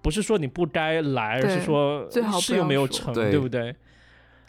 [0.00, 2.08] 不是说你不该来，而是说
[2.40, 3.74] 事又没有成，对对不对？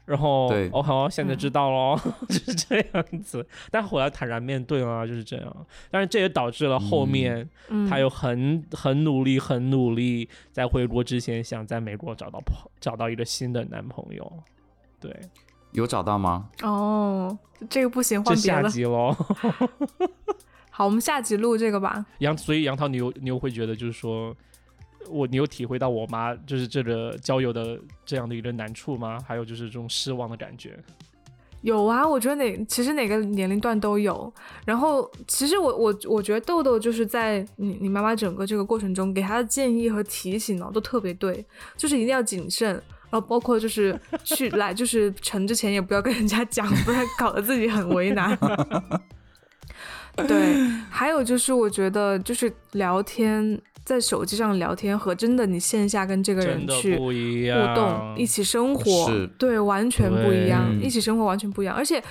[0.06, 3.46] 然后哦好，现在嗯知道咯，就 是这样子。
[3.72, 5.66] 但后来坦然面对了，就是这样。
[5.90, 14.44] 但是这也导致了后嗯面嗯，他又很很努力，很努力，在回国之前想在美国找到朋找到一个新的男朋友。
[15.00, 15.16] 对，
[15.72, 16.50] 有找到吗？
[16.64, 17.38] 哦，
[17.70, 18.64] 这个不行，换别了。
[18.64, 19.16] 下集喽。
[20.70, 22.06] 好，我们下集录这个吧。
[22.18, 24.36] 杨，所以杨涛，你又你又会觉得就是说，
[25.10, 29.18] 我你有体会到我妈就是这个交友的这样的一个难处吗？
[29.28, 30.78] 还有就是这种失望的感觉。
[31.62, 34.32] 有啊，我觉得哪其实哪个年龄段都有。
[34.66, 41.46] 然后其实我我我觉得豆豆就是在你你妈妈整个这个过程中给他的建议和提醒呢都特别对，
[41.78, 42.70] 就是一定要谨慎。
[43.10, 48.38] 然后包括就是去 来就是成之前也不要跟人家讲，不然搞得自己很为难。
[50.28, 57.12] 对，还有就是我觉得就是聊天，在手机上聊天和真的你线下跟这个人去互，
[57.76, 61.76] 动，一起生活，对，完全不一样，一起生活完全不一样。
[61.76, 62.02] 而且，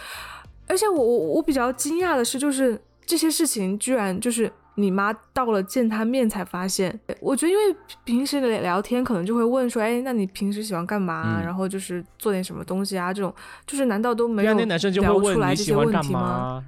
[0.69, 7.01] 而且我我我比较惊讶的是，就是这些事情居然就是你妈到了见他面才发现。
[7.21, 13.13] 我觉得，因为平时聊天可能就会问说，哎，那你平时喜欢干嘛然后就是做点什么东西啊？
[13.13, 13.35] 这种
[13.67, 16.65] 就是难道都没有对啊，那男生就会聊问出来这些你喜欢干问题吗？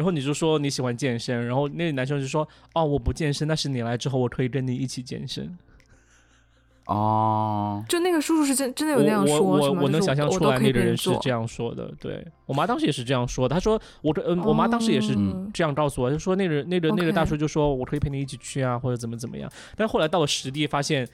[0.00, 5.56] 嘛，然后你就说你喜欢健身，然后那个男生就说哦我不健身，但是你来之后我可以跟你一起健身。
[6.86, 11.92] 哦，就那个叔叔是真真的有那样说，我我能想象出来那个人是这样说的。
[12.00, 19.48] 对我妈当时也是这样说的，她说我跟嗯我妈当时也是哦这样告诉我，就说那个那个那个大叔就说我可以陪你一起去啊，或者怎么怎么样。
[19.76, 21.06] 但是后来到了实地，发现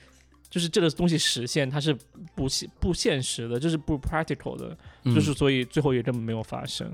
[0.49, 1.95] 就是这个东西实现它是
[2.33, 6.89] 不现不现实的，就是不 practical 的，嗯就是所以最后也根本没有发生。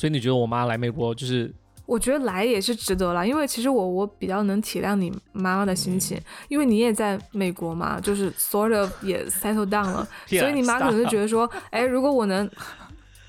[0.00, 1.52] 所以你觉得我妈来美国就是
[1.84, 12.50] 我觉得来也是值得了，因为其实我我比较能体谅你妈妈的心情，因为你也在美国嘛，就是 sort of 也 settle down 了， 所以你妈可能就觉得说， 哎，如果我能。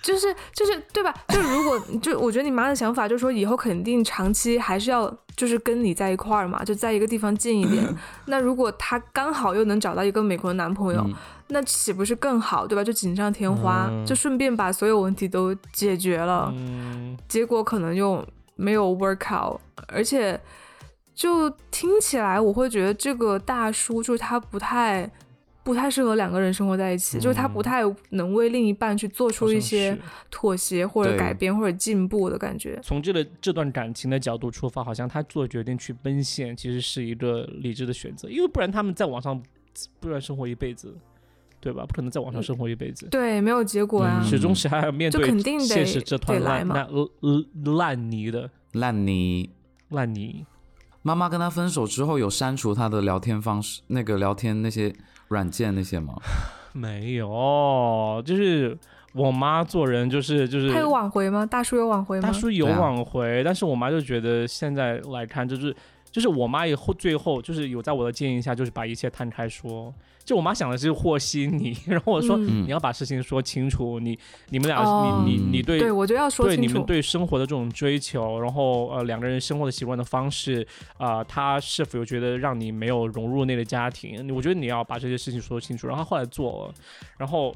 [0.01, 1.13] 就是就是对吧？
[1.29, 7.87] 就如果就我觉得你妈的想法就是说，以后肯定长期还是要就是跟你在一块儿嘛，就在一个地方近一点。
[8.25, 11.13] 那如果她刚好又能找到一个美国的男朋友，嗯
[11.53, 12.81] 那岂不是更好，对吧？
[12.81, 16.49] 就锦上添花，嗯就顺便把所有问题都解决了。
[16.55, 18.25] 嗯，结果可能又
[18.55, 20.39] 没有 work out，而且
[21.13, 25.11] 就听起来我会觉得这个大叔就是他不太
[25.63, 29.97] 不太适合两个人生活在一起，就是他不太能为另一半去做出一些
[30.29, 32.79] 妥协或者改变或者进步的感觉。
[32.83, 39.41] 从这个这段感情的角度出发，好像他做决定去奔现，其实是一个理智的选择，因为不然他们在网上
[39.99, 40.95] 不然生活一辈子，
[41.59, 41.85] 对吧？
[41.85, 44.19] 不可能在网上生活一辈子，对，没有结果啊。
[44.23, 46.87] 嗯始终是还要面对就肯定得现实这团烂烂
[47.63, 49.49] 烂泥的烂泥。
[49.89, 50.45] 烂泥。
[51.03, 54.93] 妈妈跟他分手之后，有删除他的聊天方式，那个聊天那些
[55.31, 56.13] 软件那些吗？
[56.73, 58.77] 没有，就是
[59.13, 61.45] 我妈做人就是就是她有挽回吗？
[61.45, 62.27] 大叔有挽回吗？
[62.27, 65.75] 大叔有对啊挽回，但是我妈就觉得现在来看，就是
[66.11, 69.93] 就是我妈以后最后就是有在我的建议下，就是把一切摊开说。
[70.23, 74.17] 就我妈想的是和稀泥， 然后我说、你要把事情说清楚，你
[74.49, 76.85] 你们俩、哦你你你对对，我就要说对你们。
[76.85, 80.65] 对生活的这种追求，然后呃两个人生活的习惯的方式，
[80.97, 84.33] 啊，他是否有觉得让你没有融入那个家庭？
[84.35, 85.87] 我觉得你要把这些事情说清楚。
[85.87, 86.73] 然后他后来做了，
[87.17, 87.53] 然后。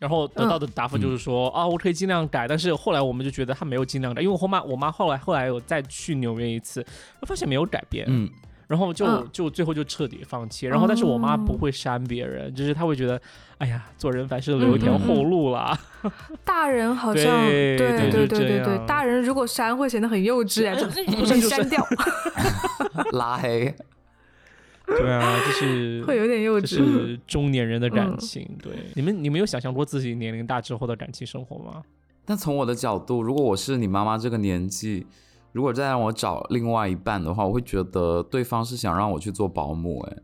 [0.00, 6.82] 然后得到的答复就是说、啊，我可以尽量改，但是后来我们就觉得他没有尽量改，因为我后妈我妈后来后来有再去纽约一次，
[7.20, 8.28] 我发现没有改变，嗯，
[8.66, 10.66] 然后就、嗯就最后就彻底放弃。
[10.66, 13.20] 然后但是我妈不哦会删别人，就是她会觉得，
[13.58, 15.78] 哎呀，做人凡事留一条后路啦。
[16.46, 21.86] 大人好像对对对对对对，大人如果删会显得很幼稚啊， 就不是就删掉，
[23.12, 23.74] 拉黑。
[24.98, 26.76] 对啊，就是会有点幼这稚。
[26.76, 28.48] 是中年人的感嗯情。
[28.62, 31.82] 对，你们你们有想象过自己年龄大之后的感情生活吗？
[32.24, 35.06] 但从我的角度，如果我是你妈妈这个年纪，
[35.52, 40.16] 如果再让我找另外一半的话，我会觉得对方是想让我去做保姆、哎，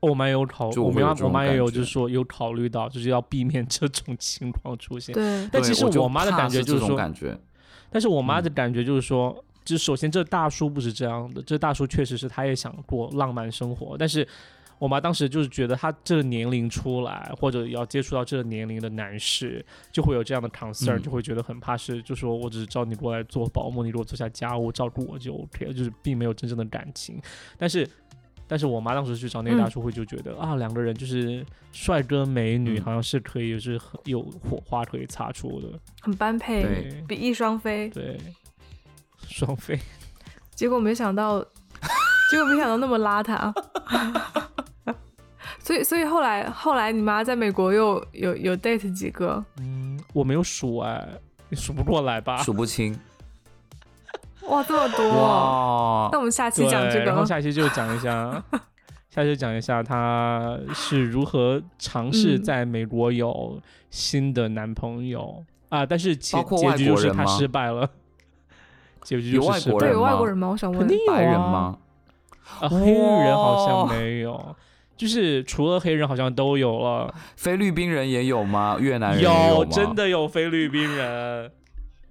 [0.00, 5.14] 我妈有考，就我妈我妈也有就是说有考虑到，就是要避免这种情况出现。
[5.14, 7.38] 对，但其实我妈的感觉就是说，感觉，
[7.90, 14.26] 但是我妈嗯的感觉就是说，就是首先这大叔不是这样的，这大叔确实是他也想过浪漫生活，但是
[14.78, 21.02] 我妈当时就是觉得他这个年龄出来，或者要接触到这个年龄的男士，就会有这样的 concern，、嗯。
[21.02, 27.20] 就会觉得很怕是，就说我只是招你过来做保姆，你给我做下家务照顾我就 OK 了，就是并没有真正的感情。
[27.58, 27.86] 但是，
[28.48, 29.70] 但是我妈当时去找那个大嗯。
[29.70, 32.82] 叔会就觉得、啊，两个人就是帅哥美女，嗯。
[32.82, 37.90] 好像是可以就是很有火花可以擦出的，很般配，比翼双飞。
[37.90, 38.18] 对，
[39.30, 39.78] 双飞。
[40.54, 41.40] 结果没想到，
[42.30, 43.52] 结果没想到那么邋遢。
[45.58, 49.44] 所以，所以后来，后来你妈在美国又有有 date 几个？
[49.60, 51.08] 嗯，我没有数哎，
[51.48, 52.38] 你数不过来吧？
[52.38, 52.98] 数不清。
[54.48, 55.08] 哇，这么多！
[55.10, 57.26] 哇那，我们下期，讲这个然后个。
[57.26, 58.42] 下期就讲一下，
[59.10, 63.60] 下期就讲一下她是如何尝试嗯在美国有
[63.90, 67.88] 新的男朋友、啊，但是结结局就是她外国人吗失败了，
[69.02, 70.48] 结局有外国人对有外国人吗？
[70.48, 70.88] 我想问肯。
[70.88, 71.78] 定有白人啊吗？
[72.60, 74.56] 啊，黑人好像没有，
[74.96, 78.76] 就是除了黑人好像都有了，菲律宾人也有吗？
[78.78, 81.52] 越南人也有吗真的有菲律宾人。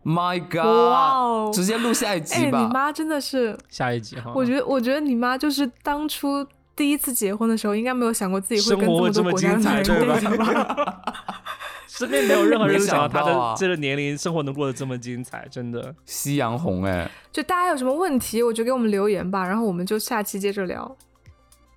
[0.05, 0.65] ？My God！
[0.65, 1.51] 哦！
[1.53, 2.61] 直接录下一哎，集吧。
[2.61, 11.03] 你妈真的是，下一集哈，我觉得，我觉得你妈就是当初第一次结婚的时候，应该没有想过自己会跟这么多国家的人在一起吧？
[11.89, 15.93] 身边没有任何人想到他的这个年龄生活能过得这么精彩，真的。
[16.05, 20.95] 夕阳红哎，就大家有什么问题，我就给我们留言吧，然后我们就下期接着聊。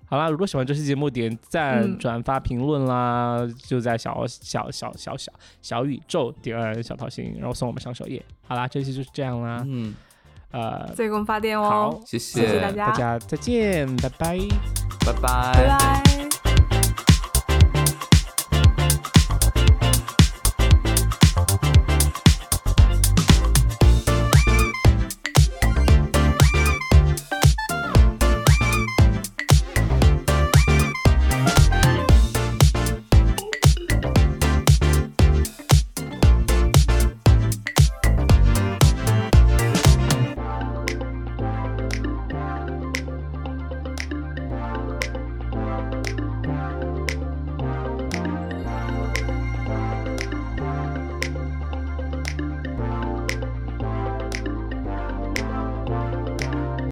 [0.05, 8.23] 好啦，如果喜欢这期节目，点赞、嗯转发、评论啦，就在小小小小小小宇宙点按小桃心，然后送我们上首页。
[8.47, 9.63] 好啦，这期就是这样啦。
[9.65, 9.95] 嗯，
[10.51, 14.37] 呃，再给我们发电哦好，谢谢谢大家大家再见，拜拜。
[15.05, 16.22] 拜拜拜拜。